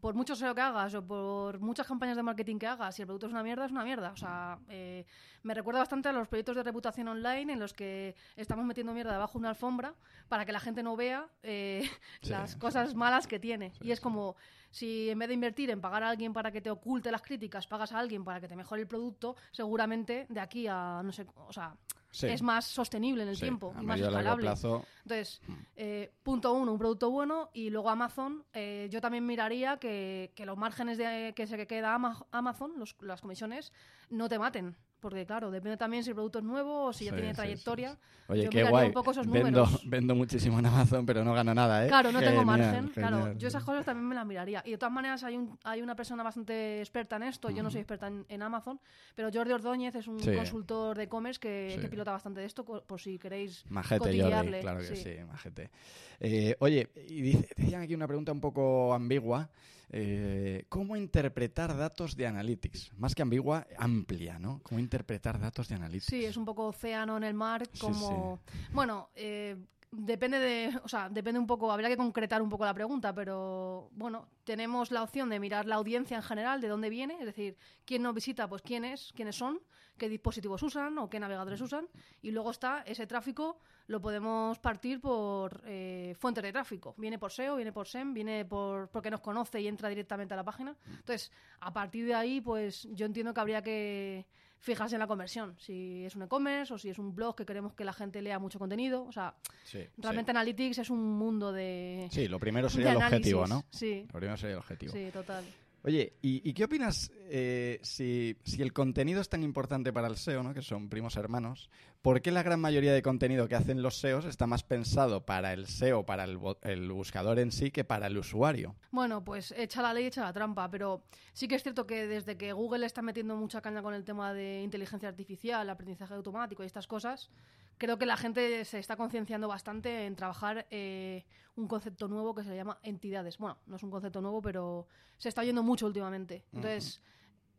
por 0.00 0.14
mucho 0.14 0.34
SEO 0.36 0.54
que 0.54 0.60
hagas 0.60 0.94
o 0.94 1.06
por 1.06 1.58
muchas 1.60 1.86
campañas 1.86 2.16
de 2.16 2.22
marketing 2.22 2.58
que 2.58 2.66
hagas, 2.66 2.94
si 2.94 3.02
el 3.02 3.06
producto 3.06 3.26
es 3.26 3.32
una 3.32 3.42
mierda, 3.42 3.64
es 3.66 3.72
una 3.72 3.84
mierda. 3.84 4.10
O 4.12 4.16
sea, 4.16 4.58
eh, 4.68 5.06
me 5.42 5.54
recuerda 5.54 5.80
bastante 5.80 6.08
a 6.08 6.12
los 6.12 6.28
proyectos 6.28 6.56
de 6.56 6.62
reputación 6.62 7.08
online 7.08 7.52
en 7.52 7.58
los 7.58 7.72
que 7.74 8.14
estamos 8.36 8.64
metiendo 8.64 8.92
mierda 8.92 9.12
debajo 9.12 9.32
de 9.34 9.38
una 9.40 9.50
alfombra 9.50 9.94
para 10.28 10.44
que 10.44 10.52
la 10.52 10.60
gente 10.60 10.82
no 10.82 10.96
vea 10.96 11.28
eh, 11.42 11.88
Sí, 12.22 12.30
las 12.30 12.52
sí. 12.52 12.58
cosas 12.58 12.94
malas 12.94 13.26
que 13.26 13.38
tiene. 13.38 13.72
Sí, 13.74 13.86
y 13.88 13.92
es 13.92 14.00
como 14.00 14.36
si 14.70 15.08
en 15.10 15.18
vez 15.18 15.28
de 15.28 15.34
invertir 15.34 15.70
en 15.70 15.80
pagar 15.80 16.02
a 16.02 16.10
alguien 16.10 16.32
para 16.32 16.50
que 16.50 16.60
te 16.60 16.70
oculte 16.70 17.10
las 17.12 17.22
críticas, 17.22 17.66
pagas 17.66 17.92
a 17.92 17.98
alguien 17.98 18.24
para 18.24 18.40
que 18.40 18.48
te 18.48 18.56
mejore 18.56 18.82
el 18.82 18.88
producto, 18.88 19.36
seguramente 19.52 20.26
de 20.28 20.40
aquí 20.40 20.66
a, 20.66 21.00
no 21.04 21.12
sé, 21.12 21.26
o 21.36 21.52
sea, 21.52 21.76
Sí. 22.14 22.28
es 22.28 22.42
más 22.42 22.64
sostenible 22.66 23.24
en 23.24 23.30
el 23.30 23.34
Sí, 23.34 23.42
tiempo 23.42 23.72
a 23.76 23.82
y 23.82 23.86
más 23.86 23.98
escalable. 24.00 24.42
plazo. 24.42 24.84
Entonces, 25.02 25.40
eh, 25.74 26.12
punto 26.22 26.52
uno, 26.54 26.70
un 26.72 26.78
producto 26.78 27.10
bueno 27.10 27.50
y 27.52 27.70
luego 27.70 27.90
Amazon. 27.90 28.44
eh, 28.52 28.88
yo 28.90 29.00
también 29.00 29.26
miraría 29.26 29.78
que, 29.78 30.32
que 30.36 30.46
los 30.46 30.56
márgenes 30.56 30.96
de, 30.96 31.32
que 31.34 31.46
se 31.48 31.66
queda 31.66 31.92
Ama- 31.94 32.24
Amazon, 32.30 32.74
los- 32.78 32.94
las 33.00 33.20
comisiones, 33.20 33.72
no 34.10 34.28
te 34.28 34.38
maten. 34.38 34.76
Porque, 35.04 35.26
claro, 35.26 35.50
depende 35.50 35.76
también 35.76 36.02
si 36.02 36.08
el 36.08 36.14
producto 36.16 36.38
es 36.38 36.44
nuevo 36.46 36.84
o 36.86 36.92
si 36.94 37.04
ya 37.04 37.10
Sí, 37.10 37.16
tiene 37.16 37.32
sí, 37.32 37.36
trayectoria. 37.36 37.90
sí. 37.92 37.98
Oye, 38.28 38.44
Yo 38.44 38.48
qué 38.50 38.64
guay. 38.64 38.86
un 38.86 38.94
poco 38.94 39.10
esos 39.10 39.30
vendo, 39.30 39.66
vendo 39.84 40.14
muchísimo 40.14 40.58
en 40.58 40.64
Amazon, 40.64 41.04
pero 41.04 41.22
no 41.22 41.34
gano 41.34 41.52
nada, 41.52 41.84
¿eh? 41.84 41.88
Claro, 41.88 42.10
no 42.10 42.20
tengo 42.20 42.38
Genial, 42.40 42.46
margen. 42.46 42.88
Claro, 42.94 43.16
genial. 43.18 43.36
yo 43.38 43.48
esas 43.48 43.62
cosas 43.64 43.84
también 43.84 44.08
me 44.08 44.14
las 44.14 44.24
miraría. 44.24 44.62
Y 44.64 44.70
de 44.70 44.78
todas 44.78 44.92
maneras 44.94 45.22
hay, 45.24 45.36
un, 45.36 45.58
hay 45.62 45.82
una 45.82 45.94
persona 45.94 46.22
bastante 46.22 46.80
experta 46.80 47.16
en 47.16 47.24
esto. 47.24 47.50
Yo 47.50 47.62
no 47.62 47.70
soy 47.70 47.80
experta 47.82 48.06
en, 48.06 48.24
en 48.30 48.40
Amazon, 48.42 48.80
pero 49.14 49.28
Jordi 49.30 49.52
Ordóñez 49.52 49.94
es 49.94 50.08
un 50.08 50.18
consultor 50.18 50.96
de 50.96 51.02
e-commerce 51.04 51.38
que, 51.38 51.76
que 51.78 51.88
pilota 51.88 52.12
bastante 52.12 52.40
de 52.40 52.46
esto, 52.46 52.64
por 52.64 52.98
si 52.98 53.18
queréis 53.18 53.62
Majete, 53.68 54.22
Jordi, 54.22 54.60
claro 54.60 54.78
que 54.80 54.86
sí, 54.86 54.96
sí. 54.96 55.10
majete. 55.30 55.70
Eh, 56.18 56.56
oye, 56.60 56.88
y 57.08 57.20
dice- 57.20 57.48
decían 57.58 57.82
aquí 57.82 57.94
una 57.94 58.06
pregunta 58.06 58.32
un 58.32 58.40
poco 58.40 58.94
ambigua. 58.94 59.50
Eh, 59.96 60.64
¿Cómo 60.68 60.96
interpretar 60.96 61.76
datos 61.76 62.16
de 62.16 62.26
Analytics? 62.26 62.92
Más 62.98 63.14
que 63.14 63.22
ambigua, 63.22 63.64
amplia, 63.78 64.40
¿no? 64.40 64.60
¿Cómo 64.64 64.80
interpretar 64.80 65.38
datos 65.38 65.68
de 65.68 65.76
Analytics? 65.76 66.06
Sí, 66.06 66.24
es 66.24 66.36
un 66.36 66.44
poco 66.44 66.66
océano 66.66 67.16
en 67.16 67.22
el 67.22 67.34
mar, 67.34 67.62
Sí, 67.72 67.78
como... 67.78 68.40
Bueno, 68.72 69.10
eh, 69.14 69.56
depende 69.92 70.40
de... 70.40 70.76
O 70.82 70.88
sea, 70.88 71.08
depende 71.08 71.38
un 71.38 71.46
poco... 71.46 71.70
Habría 71.70 71.88
que 71.88 71.96
concretar 71.96 72.42
un 72.42 72.48
poco 72.48 72.64
la 72.64 72.74
pregunta, 72.74 73.14
pero 73.14 73.88
bueno, 73.92 74.26
tenemos 74.42 74.90
la 74.90 75.04
opción 75.04 75.28
de 75.30 75.38
mirar 75.38 75.64
la 75.66 75.76
audiencia 75.76 76.16
en 76.16 76.24
general, 76.24 76.60
de 76.60 76.66
dónde 76.66 76.90
viene, 76.90 77.16
es 77.20 77.26
decir, 77.26 77.56
quién 77.84 78.02
nos 78.02 78.14
visita, 78.14 78.48
pues 78.48 78.62
quién 78.62 78.84
es, 78.84 79.12
quiénes 79.14 79.36
son, 79.36 79.60
qué 79.96 80.08
dispositivos 80.08 80.62
usan 80.62 80.98
o 80.98 81.08
qué 81.08 81.20
navegadores 81.20 81.60
usan, 81.60 81.86
y 82.22 82.30
luego 82.30 82.50
está 82.50 82.82
ese 82.86 83.06
tráfico, 83.06 83.58
lo 83.86 84.00
podemos 84.00 84.58
partir 84.58 85.00
por 85.00 85.62
eh, 85.66 86.14
fuentes 86.18 86.42
de 86.42 86.52
tráfico. 86.52 86.94
Viene 86.96 87.18
por 87.18 87.30
SEO, 87.32 87.56
viene 87.56 87.72
por 87.72 87.86
SEM, 87.86 88.14
viene 88.14 88.44
por 88.44 88.88
porque 88.88 89.10
nos 89.10 89.20
conoce 89.20 89.60
y 89.60 89.68
entra 89.68 89.88
directamente 89.88 90.34
a 90.34 90.36
la 90.36 90.44
página. 90.44 90.76
Entonces, 90.88 91.30
a 91.60 91.72
partir 91.72 92.06
de 92.06 92.14
ahí, 92.14 92.40
pues 92.40 92.88
yo 92.92 93.06
entiendo 93.06 93.32
que 93.34 93.40
habría 93.40 93.62
que 93.62 94.26
fijarse 94.58 94.94
en 94.94 95.00
la 95.00 95.06
conversión. 95.06 95.54
Si 95.58 96.04
es 96.06 96.16
un 96.16 96.22
e-commerce 96.22 96.72
o 96.72 96.78
si 96.78 96.88
es 96.88 96.98
un 96.98 97.14
blog 97.14 97.36
que 97.36 97.44
queremos 97.44 97.74
que 97.74 97.84
la 97.84 97.92
gente 97.92 98.22
lea 98.22 98.38
mucho 98.38 98.58
contenido. 98.58 99.04
O 99.04 99.12
sea, 99.12 99.34
Sí, 99.64 99.86
realmente 99.98 100.30
Analytics 100.30 100.78
es 100.78 100.88
un 100.90 101.18
mundo 101.18 101.52
de. 101.52 102.08
sí. 102.10 102.26
Lo 102.28 102.40
primero 102.40 102.68
sería 102.70 102.92
el 102.92 102.96
objetivo. 102.96 103.46
¿no? 103.46 103.62
Sí, 103.70 104.06
Lo 104.12 104.18
primero 104.18 104.36
sería 104.38 104.54
el 104.54 104.60
objetivo. 104.60 104.92
sí, 104.92 105.10
total. 105.12 105.44
Oye, 105.86 106.14
¿y, 106.22 106.54
qué 106.54 106.64
opinas 106.64 107.12
eh, 107.28 107.78
si, 107.82 108.38
el 108.58 108.72
contenido 108.72 109.20
es 109.20 109.28
tan 109.28 109.42
importante 109.42 109.92
para 109.92 110.08
el 110.08 110.16
SEO, 110.16 110.42
¿no? 110.42 110.54
que 110.54 110.62
son 110.62 110.88
primos 110.88 111.16
hermanos? 111.16 111.68
¿Por 112.00 112.22
qué 112.22 112.30
la 112.30 112.42
gran 112.42 112.58
mayoría 112.58 112.94
de 112.94 113.02
contenido 113.02 113.48
que 113.48 113.54
hacen 113.54 113.82
los 113.82 113.98
SEOs 113.98 114.24
está 114.24 114.46
más 114.46 114.62
pensado 114.62 115.26
para 115.26 115.52
el 115.52 115.66
SEO, 115.66 116.06
para 116.06 116.24
el, 116.24 116.38
el 116.62 116.90
buscador 116.90 117.38
en 117.38 117.52
sí, 117.52 117.70
que 117.70 117.84
para 117.84 118.06
el 118.06 118.16
usuario? 118.16 118.76
Bueno, 118.92 119.22
pues 119.22 119.52
echa 119.58 119.82
la 119.82 119.92
ley, 119.92 120.06
echa 120.06 120.22
la 120.22 120.32
trampa, 120.32 120.70
pero 120.70 121.04
sí 121.34 121.48
que 121.48 121.56
es 121.56 121.62
cierto 121.62 121.86
que 121.86 122.06
desde 122.06 122.38
que 122.38 122.54
Google 122.54 122.86
está 122.86 123.02
metiendo 123.02 123.36
mucha 123.36 123.60
caña 123.60 123.82
con 123.82 123.92
el 123.92 124.04
tema 124.04 124.32
de 124.32 124.62
inteligencia 124.62 125.10
artificial, 125.10 125.68
aprendizaje 125.68 126.14
automático 126.14 126.62
y 126.62 126.66
estas 126.66 126.86
cosas, 126.86 127.30
creo 127.78 127.98
que 127.98 128.06
la 128.06 128.16
gente 128.16 128.64
se 128.64 128.78
está 128.78 128.96
concienciando 128.96 129.48
bastante 129.48 130.06
en 130.06 130.16
trabajar 130.16 130.66
eh, 130.70 131.24
un 131.56 131.68
concepto 131.68 132.08
nuevo 132.08 132.34
que 132.34 132.44
se 132.44 132.54
llama 132.56 132.78
entidades. 132.82 133.38
Bueno, 133.38 133.58
no 133.66 133.76
es 133.76 133.82
un 133.82 133.90
concepto 133.90 134.20
nuevo, 134.20 134.40
pero 134.42 134.86
se 135.18 135.28
está 135.28 135.42
oyendo 135.42 135.62
mucho 135.62 135.86
últimamente. 135.86 136.44
Entonces, 136.52 137.00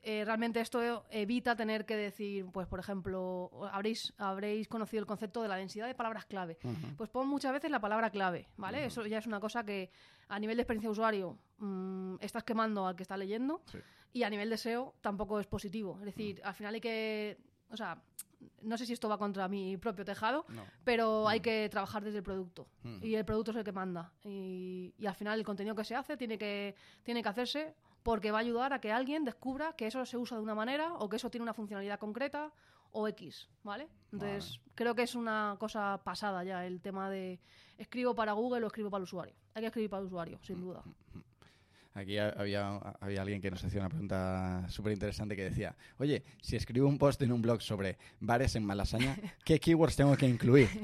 eh, 0.02 0.24
realmente 0.24 0.60
esto 0.60 1.04
evita 1.10 1.56
tener 1.56 1.86
que 1.86 1.96
decir, 1.96 2.46
pues 2.52 2.68
por 2.68 2.80
ejemplo, 2.80 3.50
habréis, 3.72 4.14
habréis 4.18 4.68
conocido 4.68 5.00
el 5.02 5.08
concepto 5.08 5.42
de 5.42 5.48
la 5.48 5.56
densidad 5.56 5.88
de 5.88 5.96
palabras 5.96 6.26
clave. 6.26 6.58
Pues 6.98 7.10
pon 7.10 7.28
muchas 7.28 7.54
veces 7.54 7.72
la 7.72 7.80
palabra 7.80 8.10
clave, 8.12 8.48
¿vale? 8.58 8.86
Eso 8.86 9.06
ya 9.06 9.18
es 9.18 9.26
una 9.28 9.40
cosa 9.40 9.64
que 9.66 9.90
a 10.28 10.38
nivel 10.40 10.58
de 10.58 10.62
experiencia 10.64 10.90
de 10.90 10.92
usuario 10.92 11.38
mm, 11.58 12.18
estás 12.22 12.44
quemando 12.44 12.86
al 12.86 12.96
que 12.96 13.04
está 13.04 13.18
leyendo 13.18 13.62
Sí. 13.66 13.80
y 14.14 14.24
a 14.24 14.30
nivel 14.30 14.50
de 14.50 14.58
SEO 14.58 14.94
tampoco 15.02 15.40
es 15.40 15.48
positivo. 15.48 15.98
Es 16.00 16.06
decir, 16.06 16.40
al 16.44 16.54
final 16.54 16.76
hay 16.76 16.82
que, 16.82 17.38
o 17.72 17.78
sea, 17.78 18.00
no 18.62 18.78
sé 18.78 18.86
si 18.86 18.94
esto 18.94 19.08
va 19.10 19.18
contra 19.18 19.48
mi 19.48 19.78
propio 19.78 20.04
tejado, 20.06 20.46
No. 20.50 20.64
pero 20.84 21.28
hay 21.28 21.40
que 21.40 21.68
trabajar 21.70 22.04
desde 22.04 22.18
el 22.20 22.24
producto 22.24 22.68
Mm. 22.84 23.04
y 23.04 23.16
el 23.16 23.26
producto 23.26 23.52
es 23.52 23.58
el 23.58 23.64
que 23.64 23.72
manda 23.72 24.12
y, 24.24 24.94
y 24.98 25.06
al 25.06 25.16
final 25.16 25.40
el 25.40 25.46
contenido 25.46 25.76
que 25.76 25.84
se 25.84 25.96
hace 25.96 26.18
tiene 26.18 26.38
que 26.38 26.76
tiene 27.04 27.22
que 27.24 27.30
hacerse 27.30 27.76
porque 28.04 28.30
va 28.32 28.38
a 28.38 28.42
ayudar 28.42 28.72
a 28.74 28.80
que 28.80 28.92
alguien 28.92 29.26
descubra 29.26 29.74
que 29.74 29.88
eso 29.88 30.06
se 30.06 30.18
usa 30.18 30.38
de 30.38 30.44
una 30.44 30.54
manera 30.56 30.94
o 30.96 31.10
que 31.10 31.16
eso 31.16 31.30
tiene 31.32 31.44
una 31.44 31.54
funcionalidad 31.56 31.98
concreta 32.00 32.52
o 32.92 33.08
X, 33.10 33.50
¿vale? 33.64 33.90
Entonces, 34.14 34.62
creo 34.74 34.96
que 34.96 35.02
es 35.04 35.16
una 35.16 35.58
cosa 35.60 36.00
pasada 36.04 36.44
ya 36.46 36.66
el 36.66 36.80
tema 36.82 37.10
de 37.10 37.42
escribo 37.78 38.16
para 38.16 38.32
Google 38.34 38.64
o 38.64 38.68
escribo 38.68 38.90
para 38.90 39.00
el 39.00 39.04
usuario. 39.04 39.36
Hay 39.54 39.62
que 39.64 39.68
escribir 39.68 39.90
para 39.90 40.00
el 40.02 40.06
usuario, 40.08 40.40
sin 40.44 40.62
duda. 40.62 40.82
Aquí 41.96 42.18
ha- 42.18 42.30
había, 42.38 42.78
había 43.00 43.22
alguien 43.22 43.42
que 43.42 43.50
nos 43.50 43.64
hacía 43.64 43.80
una 43.80 43.90
pregunta 43.90 44.66
súper 44.70 44.94
interesante 44.94 45.36
que 45.36 45.46
decía, 45.46 45.76
oye, 45.98 46.24
si 46.42 46.56
escribo 46.56 46.88
un 46.88 46.98
post 46.98 47.22
en 47.22 47.32
un 47.32 47.42
blog 47.42 47.62
sobre 47.62 47.98
bares 48.20 48.56
en 48.56 48.66
Malasaña, 48.66 49.18
¿qué 49.44 49.60
keywords 49.60 49.96
tengo 49.96 50.16
que 50.16 50.28
incluir? 50.28 50.70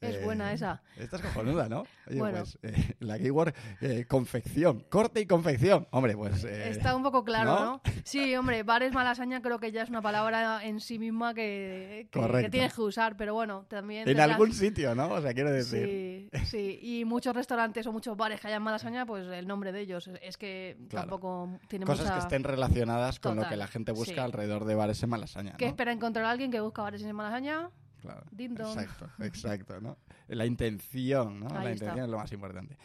Es 0.00 0.22
buena 0.22 0.52
esa. 0.52 0.82
Esta 0.98 1.16
es 1.16 1.22
cojonuda, 1.22 1.66
¿no? 1.66 1.86
Oye, 2.10 2.18
Bueno. 2.18 2.38
pues 2.40 2.58
eh, 2.62 2.94
la 3.00 3.18
keyword 3.18 3.54
eh, 3.80 4.04
confección, 4.06 4.80
corte 4.90 5.20
y 5.22 5.26
confección. 5.26 5.86
Hombre, 5.92 6.14
pues... 6.14 6.44
eh, 6.44 6.68
Está 6.68 6.94
un 6.94 7.02
poco 7.02 7.24
claro, 7.24 7.54
¿no? 7.54 7.64
¿no? 7.64 7.82
Sí, 8.02 8.36
hombre, 8.36 8.64
bares 8.64 8.92
malasaña 8.92 9.40
creo 9.40 9.58
que 9.58 9.72
ya 9.72 9.80
es 9.82 9.88
una 9.88 10.02
palabra 10.02 10.62
en 10.62 10.80
sí 10.80 10.98
misma 10.98 11.32
que, 11.32 12.08
que- 12.10 12.20
que 12.42 12.50
tienes 12.50 12.74
que 12.74 12.82
usar, 12.82 13.16
pero 13.16 13.32
bueno, 13.32 13.64
también... 13.70 14.06
En 14.06 14.14
tendrás- 14.14 14.32
algún 14.32 14.52
sitio, 14.52 14.94
¿no? 14.94 15.08
O 15.10 15.22
sea, 15.22 15.32
quiero 15.32 15.50
decir... 15.50 16.28
Sí, 16.34 16.44
sí. 16.44 16.78
Y 16.82 17.04
muchos 17.06 17.34
restaurantes 17.34 17.86
o 17.86 17.92
muchos 17.92 18.14
bares 18.14 18.42
que 18.42 18.48
hayan 18.48 18.62
malasaña, 18.62 19.06
pues 19.06 19.26
el 19.28 19.46
nombre 19.46 19.72
de 19.72 19.80
ellos. 19.80 20.10
Es 20.20 20.36
que 20.36 20.43
Claro. 20.88 21.08
tampoco 21.08 21.58
tiene 21.68 21.86
Cosas 21.86 22.06
mucha... 22.06 22.14
que 22.14 22.20
estén 22.20 22.44
relacionadas 22.44 23.20
con 23.20 23.36
lo 23.36 23.48
que 23.48 23.56
la 23.56 23.66
gente 23.66 23.92
busca 23.92 24.14
sí. 24.14 24.20
alrededor 24.20 24.64
de 24.64 24.74
bares 24.74 25.02
en 25.02 25.10
Malasaña. 25.10 25.56
¿Qué 25.56 25.64
¿no? 25.64 25.70
espera 25.70 25.92
encontrar 25.92 26.24
a 26.26 26.30
alguien 26.30 26.50
que 26.50 26.60
busca 26.60 26.82
bares 26.82 27.02
en 27.02 27.14
malasaña? 27.14 27.70
Claro. 28.00 28.22
Din 28.30 28.54
don. 28.54 28.78
Exacto, 28.78 29.08
exacto, 29.24 29.80
¿no? 29.80 29.96
La 30.28 30.46
intención, 30.46 31.40
¿no? 31.40 31.46
Ahí 31.46 31.64
la 31.64 31.70
está. 31.72 31.72
intención 31.72 32.04
es 32.04 32.10
lo 32.10 32.18
más 32.18 32.32
importante. 32.32 32.76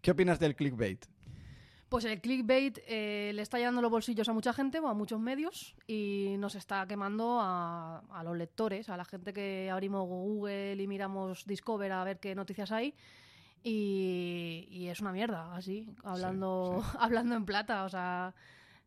¿Qué 0.00 0.10
opinas 0.10 0.38
del 0.38 0.54
clickbait? 0.56 1.06
Pues 1.88 2.04
el 2.04 2.20
clickbait 2.20 2.78
eh, 2.88 3.30
le 3.32 3.42
está 3.42 3.58
llenando 3.58 3.80
los 3.80 3.90
bolsillos 3.92 4.28
a 4.28 4.32
mucha 4.32 4.52
gente 4.52 4.80
o 4.80 4.88
a 4.88 4.94
muchos 4.94 5.20
medios 5.20 5.76
y 5.86 6.34
nos 6.38 6.56
está 6.56 6.84
quemando 6.88 7.38
a, 7.40 8.02
a 8.10 8.24
los 8.24 8.36
lectores, 8.36 8.88
a 8.88 8.96
la 8.96 9.04
gente 9.04 9.32
que 9.32 9.70
abrimos 9.70 10.04
Google 10.06 10.82
y 10.82 10.86
miramos 10.88 11.46
Discover 11.46 11.92
a 11.92 12.02
ver 12.02 12.18
qué 12.18 12.34
noticias 12.34 12.72
hay. 12.72 12.92
Y, 13.68 14.68
y 14.70 14.86
es 14.90 15.00
una 15.00 15.10
mierda, 15.10 15.52
así, 15.56 15.88
hablando, 16.04 16.84
hablando 17.00 17.34
en 17.34 17.44
plata. 17.44 17.82
O 17.82 17.88
sea, 17.88 18.32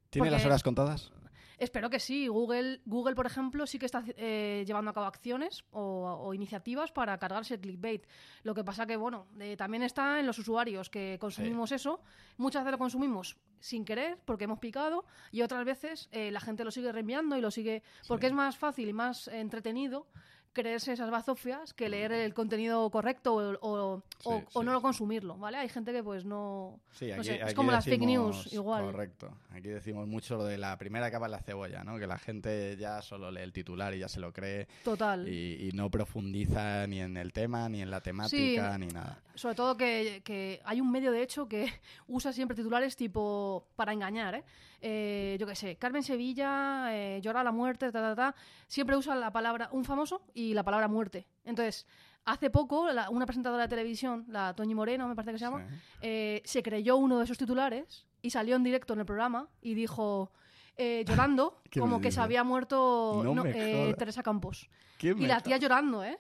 ¿Tiene 0.10 0.32
las 0.32 0.46
horas 0.46 0.64
contadas? 0.64 1.12
Espero 1.58 1.90
que 1.90 2.00
sí. 2.00 2.30
Google, 2.30 2.80
Google 2.86 3.14
por 3.14 3.26
ejemplo, 3.26 3.68
sí 3.68 3.78
que 3.78 3.86
está 3.86 4.06
eh, 4.16 4.64
llevando 4.66 4.92
a 4.92 4.94
cabo 4.94 5.06
acciones 5.08 5.66
o, 5.72 6.22
o 6.22 6.34
iniciativas 6.34 6.94
para 6.94 7.18
cargarse 7.18 7.56
el 7.56 7.60
clickbait. 7.60 8.08
Lo 8.44 8.56
que 8.56 8.64
pasa 8.64 8.86
que, 8.86 8.96
bueno, 8.96 9.28
eh, 9.42 9.58
también 9.58 9.84
está 9.84 10.18
en 10.22 10.26
los 10.26 10.40
usuarios 10.40 10.90
que 10.90 11.18
consumimos 11.20 11.74
eso. 11.74 12.00
Muchas 12.38 12.64
veces 12.64 12.72
lo 12.72 12.78
consumimos 12.78 13.38
sin 13.60 13.84
querer 13.84 14.18
porque 14.24 14.46
hemos 14.46 14.60
picado 14.60 15.04
y 15.30 15.42
otras 15.42 15.66
veces 15.66 16.08
eh, 16.14 16.32
la 16.32 16.40
gente 16.40 16.64
lo 16.64 16.72
sigue 16.72 16.94
reenviando 16.94 17.36
y 17.36 17.42
lo 17.42 17.52
sigue... 17.52 17.84
Porque 18.08 18.28
es 18.28 18.34
más 18.34 18.58
fácil 18.58 18.88
y 18.88 18.94
más 18.94 19.28
entretenido 19.28 20.08
creerse 20.54 20.92
esas 20.94 21.10
bazofias 21.12 21.74
que 21.74 21.90
leer 21.90 22.12
el 22.12 22.34
contenido 22.34 22.90
correcto 22.90 23.36
o, 23.36 23.54
o- 23.62 23.94
o- 23.96 24.04
Sí, 24.20 24.30
o 24.54 24.60
sí. 24.62 24.66
no 24.66 24.72
lo 24.74 24.82
consumirlo, 24.82 25.38
¿vale? 25.38 25.58
Hay 25.58 25.70
gente 25.70 25.94
que 25.94 26.04
pues 26.04 26.26
no... 26.26 26.80
Sí, 26.92 27.08
no 27.08 27.16
aquí, 27.16 27.24
sé, 27.26 27.42
es 27.42 27.54
como 27.54 27.72
las 27.72 27.86
fake 27.86 28.02
news, 28.02 28.52
igual. 28.52 28.84
Correcto. 28.86 29.38
Aquí 29.52 29.70
decimos 29.70 30.08
mucho 30.08 30.36
lo 30.38 30.44
de 30.46 30.58
la 30.58 30.78
primera 30.78 31.10
capa 31.12 31.26
de 31.28 31.32
la 31.32 31.40
cebolla, 31.42 31.84
¿no? 31.84 31.98
Que 32.00 32.08
la 32.08 32.18
gente 32.18 32.76
ya 32.78 33.02
solo 33.02 33.32
lee 33.32 33.42
el 33.42 33.54
titular 33.54 33.94
y 33.94 34.00
ya 34.00 34.08
se 34.10 34.20
lo 34.20 34.34
cree 34.34 34.68
Total. 34.84 35.28
y, 35.28 35.70
y 35.70 35.72
no 35.74 35.90
profundiza 35.90 36.86
ni 36.88 37.00
en 37.00 37.16
el 37.18 37.32
tema, 37.32 37.70
ni 37.70 37.82
en 37.82 37.92
la 37.92 38.02
temática, 38.02 38.78
ni 38.78 38.88
nada. 38.88 39.22
Sobre 39.36 39.56
todo 39.56 39.78
que, 39.78 40.22
que 40.26 40.60
hay 40.66 40.82
un 40.82 40.92
medio, 40.92 41.12
de 41.14 41.22
hecho, 41.22 41.48
que 41.48 41.66
usa 42.08 42.34
siempre 42.34 42.56
titulares 42.58 42.96
tipo 42.98 43.68
para 43.76 43.94
engañar, 43.94 44.36
¿eh? 44.36 44.44
Eh, 44.82 45.36
yo 45.38 45.46
qué 45.46 45.56
sé, 45.56 45.76
Carmen 45.76 46.04
Sevilla, 46.04 46.88
eh, 46.96 47.20
llora 47.22 47.44
la 47.44 47.52
muerte, 47.52 47.92
ta, 47.92 48.00
ta, 48.02 48.16
ta. 48.16 48.36
Siempre 48.66 48.96
usa 48.96 49.14
la 49.14 49.30
palabra 49.30 49.68
un 49.74 49.84
famoso 49.84 50.22
y 50.34 50.39
la 50.54 50.64
palabra 50.64 50.88
muerte. 50.88 51.28
Entonces, 51.46 51.86
hace 52.26 52.50
poco, 52.50 52.92
la- 52.92 53.10
una 53.10 53.26
presentadora 53.26 53.64
de 53.64 53.70
televisión, 53.70 54.26
la 54.30 54.54
Toñi 54.56 54.76
Moreno, 54.76 55.08
me 55.08 55.16
parece 55.16 55.32
que 55.34 55.40
se 55.40 55.46
llama, 55.46 55.66
Sí. 55.70 55.76
eh, 56.02 56.42
se 56.46 56.62
creyó 56.64 56.98
uno 56.98 57.18
de 57.18 57.24
esos 57.26 57.38
titulares 57.38 58.06
y 58.22 58.30
salió 58.30 58.56
en 58.56 58.64
directo 58.64 58.94
en 58.94 59.00
el 59.00 59.06
programa 59.06 59.48
y 59.62 59.74
dijo, 59.74 60.32
eh, 60.78 61.04
llorando, 61.08 61.62
¿Qué 61.70 61.80
me 61.80 61.86
como 61.86 62.02
que 62.02 62.12
se 62.12 62.22
había 62.22 62.44
muerto 62.44 63.22
No 63.24 63.34
no, 63.36 63.44
me 63.44 63.90
eh. 63.90 63.94
Teresa 63.96 64.24
Campos. 64.24 64.70
¿Quién 65.00 65.22
Y 65.22 65.28
la 65.28 65.40
tía 65.40 65.56
llorando, 65.56 66.04
¿eh? 66.04 66.20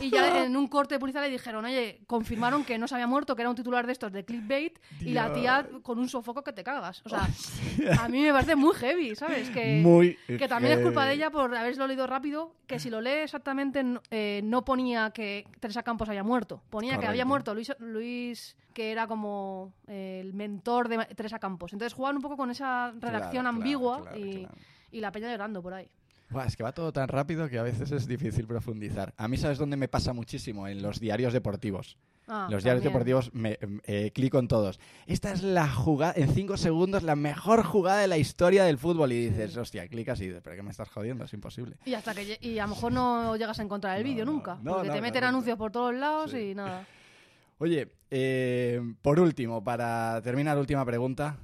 Y 0.00 0.10
ya 0.10 0.44
en 0.44 0.56
un 0.56 0.66
corte 0.66 0.94
de 0.94 0.98
publicidad 0.98 1.22
le 1.22 1.28
dijeron, 1.28 1.62
oye, 1.64 2.00
confirmaron 2.06 2.64
que 2.64 2.78
no 2.78 2.88
se 2.88 2.94
había 2.94 3.06
muerto, 3.06 3.36
que 3.36 3.42
era 3.42 3.50
un 3.50 3.54
titular 3.54 3.86
de 3.86 3.92
estos 3.92 4.10
de 4.10 4.24
clickbait, 4.24 4.78
y 5.00 5.12
la 5.12 5.30
tía 5.32 5.68
con 5.82 5.98
un 5.98 6.08
sofoco 6.08 6.42
que 6.42 6.54
te 6.54 6.64
cagas. 6.64 7.02
O 7.04 7.10
sea, 7.10 7.28
a 8.00 8.08
mí 8.08 8.22
me 8.22 8.32
parece 8.32 8.56
muy 8.56 8.74
heavy, 8.74 9.14
¿sabes? 9.14 9.50
Que, 9.50 9.82
Muy 9.82 10.16
que 10.26 10.48
también 10.48 10.78
es 10.78 10.84
culpa 10.84 11.04
de 11.04 11.14
ella 11.14 11.30
por 11.30 11.54
haberlo 11.54 11.86
leído 11.86 12.06
rápido, 12.06 12.54
que 12.66 12.78
si 12.78 12.88
lo 12.88 13.02
lee 13.02 13.24
exactamente 13.24 13.82
no, 13.84 14.00
eh, 14.10 14.40
no 14.42 14.64
ponía 14.64 15.10
que 15.10 15.46
Teresa 15.60 15.82
Campos 15.82 16.08
había 16.08 16.22
muerto, 16.22 16.62
ponía 16.70 16.98
que 16.98 17.06
había 17.06 17.26
muerto 17.26 17.52
Luis, 17.52 17.74
Luis 17.78 18.56
que 18.72 18.92
era 18.92 19.06
como 19.06 19.74
eh, 19.86 20.20
el 20.22 20.32
mentor 20.32 20.88
de 20.88 21.04
Teresa 21.16 21.38
Campos. 21.38 21.72
Entonces 21.72 21.92
juegan 21.92 22.16
un 22.16 22.22
poco 22.22 22.36
con 22.36 22.50
esa 22.50 22.92
redacción 22.92 23.42
Claro, 23.42 23.48
ambigua 23.48 24.02
claro, 24.02 24.18
y, 24.18 24.48
y 24.92 25.00
la 25.00 25.10
peña 25.12 25.30
llorando 25.30 25.60
por 25.60 25.74
ahí. 25.74 25.90
Buah, 26.30 26.44
es 26.46 26.56
que 26.56 26.62
va 26.62 26.72
todo 26.72 26.92
tan 26.92 27.08
rápido 27.08 27.48
que 27.48 27.58
a 27.58 27.62
veces 27.62 27.90
es 27.90 28.06
difícil 28.06 28.46
profundizar. 28.46 29.14
A 29.16 29.28
mí, 29.28 29.38
¿sabes 29.38 29.56
dónde 29.56 29.76
me 29.78 29.88
pasa 29.88 30.12
muchísimo? 30.12 30.68
En 30.68 30.82
los 30.82 31.00
diarios 31.00 31.32
deportivos. 31.32 31.96
Ah, 32.30 32.48
los 32.50 32.62
diarios 32.62 32.82
también. 32.84 32.92
deportivos 32.92 33.32
me 33.32 33.58
eh, 33.84 34.10
clico 34.14 34.38
en 34.38 34.46
todos. 34.48 34.78
Esta 35.06 35.32
es 35.32 35.42
la 35.42 35.66
jugada, 35.66 36.12
en 36.16 36.28
cinco 36.34 36.58
segundos, 36.58 37.02
la 37.02 37.16
mejor 37.16 37.62
jugada 37.64 38.00
de 38.02 38.08
la 38.08 38.18
historia 38.18 38.64
del 38.64 38.76
fútbol. 38.76 39.12
Y 39.12 39.30
dices, 39.30 39.56
hostia, 39.56 39.88
clicas 39.88 40.20
y 40.20 40.26
dices, 40.26 40.42
pero 40.44 40.54
que 40.54 40.62
me 40.62 40.70
estás 40.70 40.90
jodiendo, 40.90 41.24
es 41.24 41.32
imposible. 41.32 41.76
Y 41.86 41.94
hasta 41.94 42.14
que 42.14 42.36
y 42.42 42.58
a 42.58 42.64
lo 42.64 42.74
mejor 42.74 42.92
no 42.92 43.34
llegas 43.36 43.58
a 43.58 43.62
encontrar 43.62 43.96
el 43.96 44.02
No, 44.04 44.10
vídeo 44.10 44.26
no, 44.26 44.32
nunca, 44.32 44.58
no, 44.62 44.74
porque 44.74 44.90
te 44.90 45.00
meten 45.00 45.24
anuncios 45.24 45.56
por 45.56 45.72
todos 45.72 45.94
lados 45.94 46.30
Sí. 46.32 46.50
y 46.50 46.54
nada. 46.54 46.86
Oye, 47.56 47.88
eh, 48.10 48.80
por 49.00 49.18
último, 49.18 49.64
para 49.64 50.20
terminar, 50.22 50.58
última 50.58 50.84
pregunta 50.84 51.38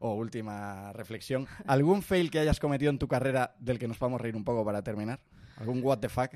o 0.00 0.14
última 0.14 0.92
reflexión. 0.92 1.46
¿Algún 1.66 2.02
fail 2.02 2.30
que 2.30 2.40
hayas 2.40 2.58
cometido 2.58 2.90
en 2.90 2.98
tu 2.98 3.06
carrera 3.06 3.54
del 3.60 3.78
que 3.78 3.86
nos 3.86 3.98
podamos 3.98 4.20
reír 4.20 4.36
un 4.36 4.44
poco 4.44 4.64
para 4.64 4.82
terminar? 4.82 5.20
¿Algún 5.56 5.82
what 5.82 5.98
the 5.98 6.08
fuck? 6.08 6.32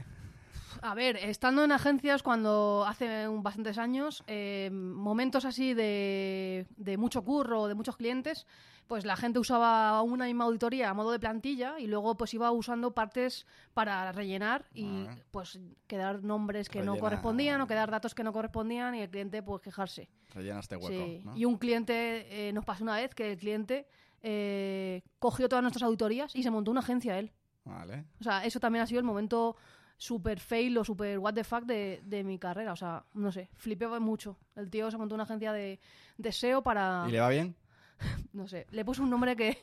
A 0.87 0.93
ver, 0.95 1.17
estando 1.17 1.65
en 1.65 1.73
agencias 1.73 2.23
cuando 2.23 2.85
hace 2.87 3.27
un- 3.27 3.43
bastantes 3.43 3.79
años, 3.79 4.23
eh, 4.27 4.69
momentos 4.71 5.47
así 5.47 5.73
de, 5.73 6.67
de 6.77 6.99
mucho 6.99 7.25
curro, 7.25 7.69
de 7.69 7.75
muchos 7.75 7.97
clientes, 7.97 8.47
pues 8.87 9.07
la 9.07 9.17
gente 9.17 9.39
usaba 9.39 10.03
una 10.03 10.27
misma 10.27 10.45
auditoría 10.45 10.91
a 10.91 10.93
modo 10.95 11.11
de 11.11 11.19
plantilla 11.19 11.79
y 11.79 11.87
luego 11.87 12.19
pues 12.19 12.35
iba 12.35 12.51
usando 12.53 12.93
partes 12.93 13.47
para 13.73 14.13
rellenar 14.13 14.67
y 14.75 15.07
Ah. 15.09 15.17
pues 15.31 15.59
quedar 15.87 16.23
nombres 16.23 16.69
que 16.69 16.83
no 16.83 16.99
correspondían 16.99 17.63
o 17.63 17.67
quedar 17.67 17.91
datos 17.91 18.15
que 18.15 18.23
no 18.23 18.35
correspondían 18.35 18.95
y 18.95 19.01
el 19.01 19.09
cliente 19.09 19.43
pues 19.43 19.63
quejarse. 19.63 20.11
Rellena 20.35 20.61
este 20.61 20.77
hueco. 20.77 20.89
Sí, 20.91 21.23
¿no? 21.25 21.35
y 21.35 21.47
un 21.47 21.57
cliente, 21.57 22.49
eh, 22.49 22.53
nos 22.53 22.67
pasó 22.67 22.85
una 22.85 22.97
vez 22.97 23.15
que 23.15 23.33
el 23.33 23.39
cliente 23.39 23.87
eh, 24.23 25.01
cogió 25.19 25.49
todas 25.49 25.63
nuestras 25.63 25.85
auditorías 25.85 26.37
y 26.37 26.43
se 26.43 26.51
montó 26.51 26.71
una 26.71 26.81
agencia 26.81 27.19
él. 27.19 27.33
Vale. 27.65 28.05
O 28.21 28.23
sea, 28.25 28.45
eso 28.45 28.61
también 28.61 28.83
ha 28.83 28.87
sido 28.87 28.99
el 29.01 29.07
momento 29.07 29.57
super 29.97 30.39
fail 30.41 30.77
o 30.79 30.85
super 30.85 31.19
what 31.19 31.35
the 31.35 31.45
fuck 31.45 31.65
de, 31.65 32.01
de 32.05 32.25
mi 32.25 32.39
carrera. 32.39 32.73
O 32.73 32.77
sea, 32.77 33.05
no 33.15 33.31
sé, 33.33 33.49
flipé 33.57 33.87
mucho. 34.01 34.37
El 34.57 34.71
tío 34.71 34.91
se 34.91 34.97
montó 34.99 35.15
una 35.15 35.25
agencia 35.25 35.53
de, 35.53 35.79
de 36.19 36.33
SEO 36.33 36.63
para... 36.63 37.05
¿Y 37.09 37.13
le 37.13 37.21
va 37.21 37.29
bien? 37.29 37.55
No 38.33 38.49
sé, 38.49 38.67
le 38.73 38.85
puso 38.85 39.05
un 39.05 39.09
nombre 39.11 39.37
que, 39.37 39.57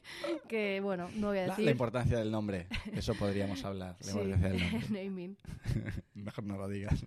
que 0.48 0.80
bueno, 0.82 1.10
no 1.16 1.28
voy 1.28 1.40
a 1.40 1.42
La, 1.42 1.48
decir. 1.50 1.66
la 1.66 1.72
importancia 1.72 2.18
del 2.18 2.32
nombre. 2.32 2.68
Eso 2.94 3.14
podríamos 3.14 3.64
hablar. 3.66 3.98
La 4.00 4.06
Sí, 4.14 4.18
importancia 4.20 4.50
del 4.50 4.72
nombre. 4.72 4.90
naming. 5.04 5.38
Mejor 6.14 6.44
no 6.46 6.58
lo 6.58 6.68
digas. 6.70 7.06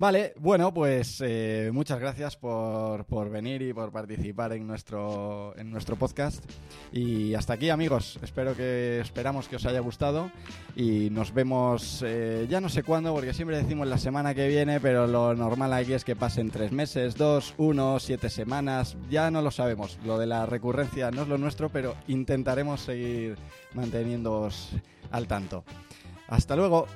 Vale, 0.00 0.32
bueno, 0.38 0.72
pues 0.72 1.20
eh, 1.26 1.70
muchas 1.72 1.98
gracias 1.98 2.36
por, 2.36 3.04
por 3.06 3.30
venir 3.30 3.62
y 3.62 3.72
por 3.72 3.90
participar 3.90 4.52
en 4.52 4.64
nuestro, 4.64 5.58
en 5.58 5.72
nuestro 5.72 5.96
podcast. 5.96 6.48
Y 6.92 7.34
hasta 7.34 7.54
aquí, 7.54 7.68
amigos. 7.68 8.16
Espero 8.22 8.54
que 8.54 9.00
esperamos 9.00 9.48
que 9.48 9.56
os 9.56 9.66
haya 9.66 9.80
gustado. 9.80 10.30
Y 10.76 11.10
nos 11.10 11.34
vemos 11.34 12.04
eh, 12.06 12.46
ya 12.48 12.60
no 12.60 12.68
sé 12.68 12.84
cuándo, 12.84 13.12
porque 13.12 13.34
siempre 13.34 13.56
decimos 13.56 13.88
la 13.88 13.98
semana 13.98 14.36
que 14.36 14.46
viene, 14.46 14.78
pero 14.78 15.08
lo 15.08 15.34
normal 15.34 15.72
aquí 15.72 15.94
es 15.94 16.04
que 16.04 16.14
pasen 16.14 16.52
tres 16.52 16.70
meses, 16.70 17.16
dos, 17.16 17.54
uno, 17.58 17.98
siete 17.98 18.30
semanas. 18.30 18.96
Ya 19.10 19.32
no 19.32 19.42
lo 19.42 19.50
sabemos. 19.50 19.98
Lo 20.04 20.16
de 20.16 20.26
la 20.26 20.46
recurrencia 20.46 21.10
no 21.10 21.22
es 21.22 21.28
lo 21.28 21.38
nuestro, 21.38 21.70
pero 21.70 21.96
intentaremos 22.06 22.82
seguir 22.82 23.36
manteniéndoos 23.74 24.76
al 25.10 25.26
tanto. 25.26 25.64
Hasta 26.28 26.54
luego. 26.54 26.86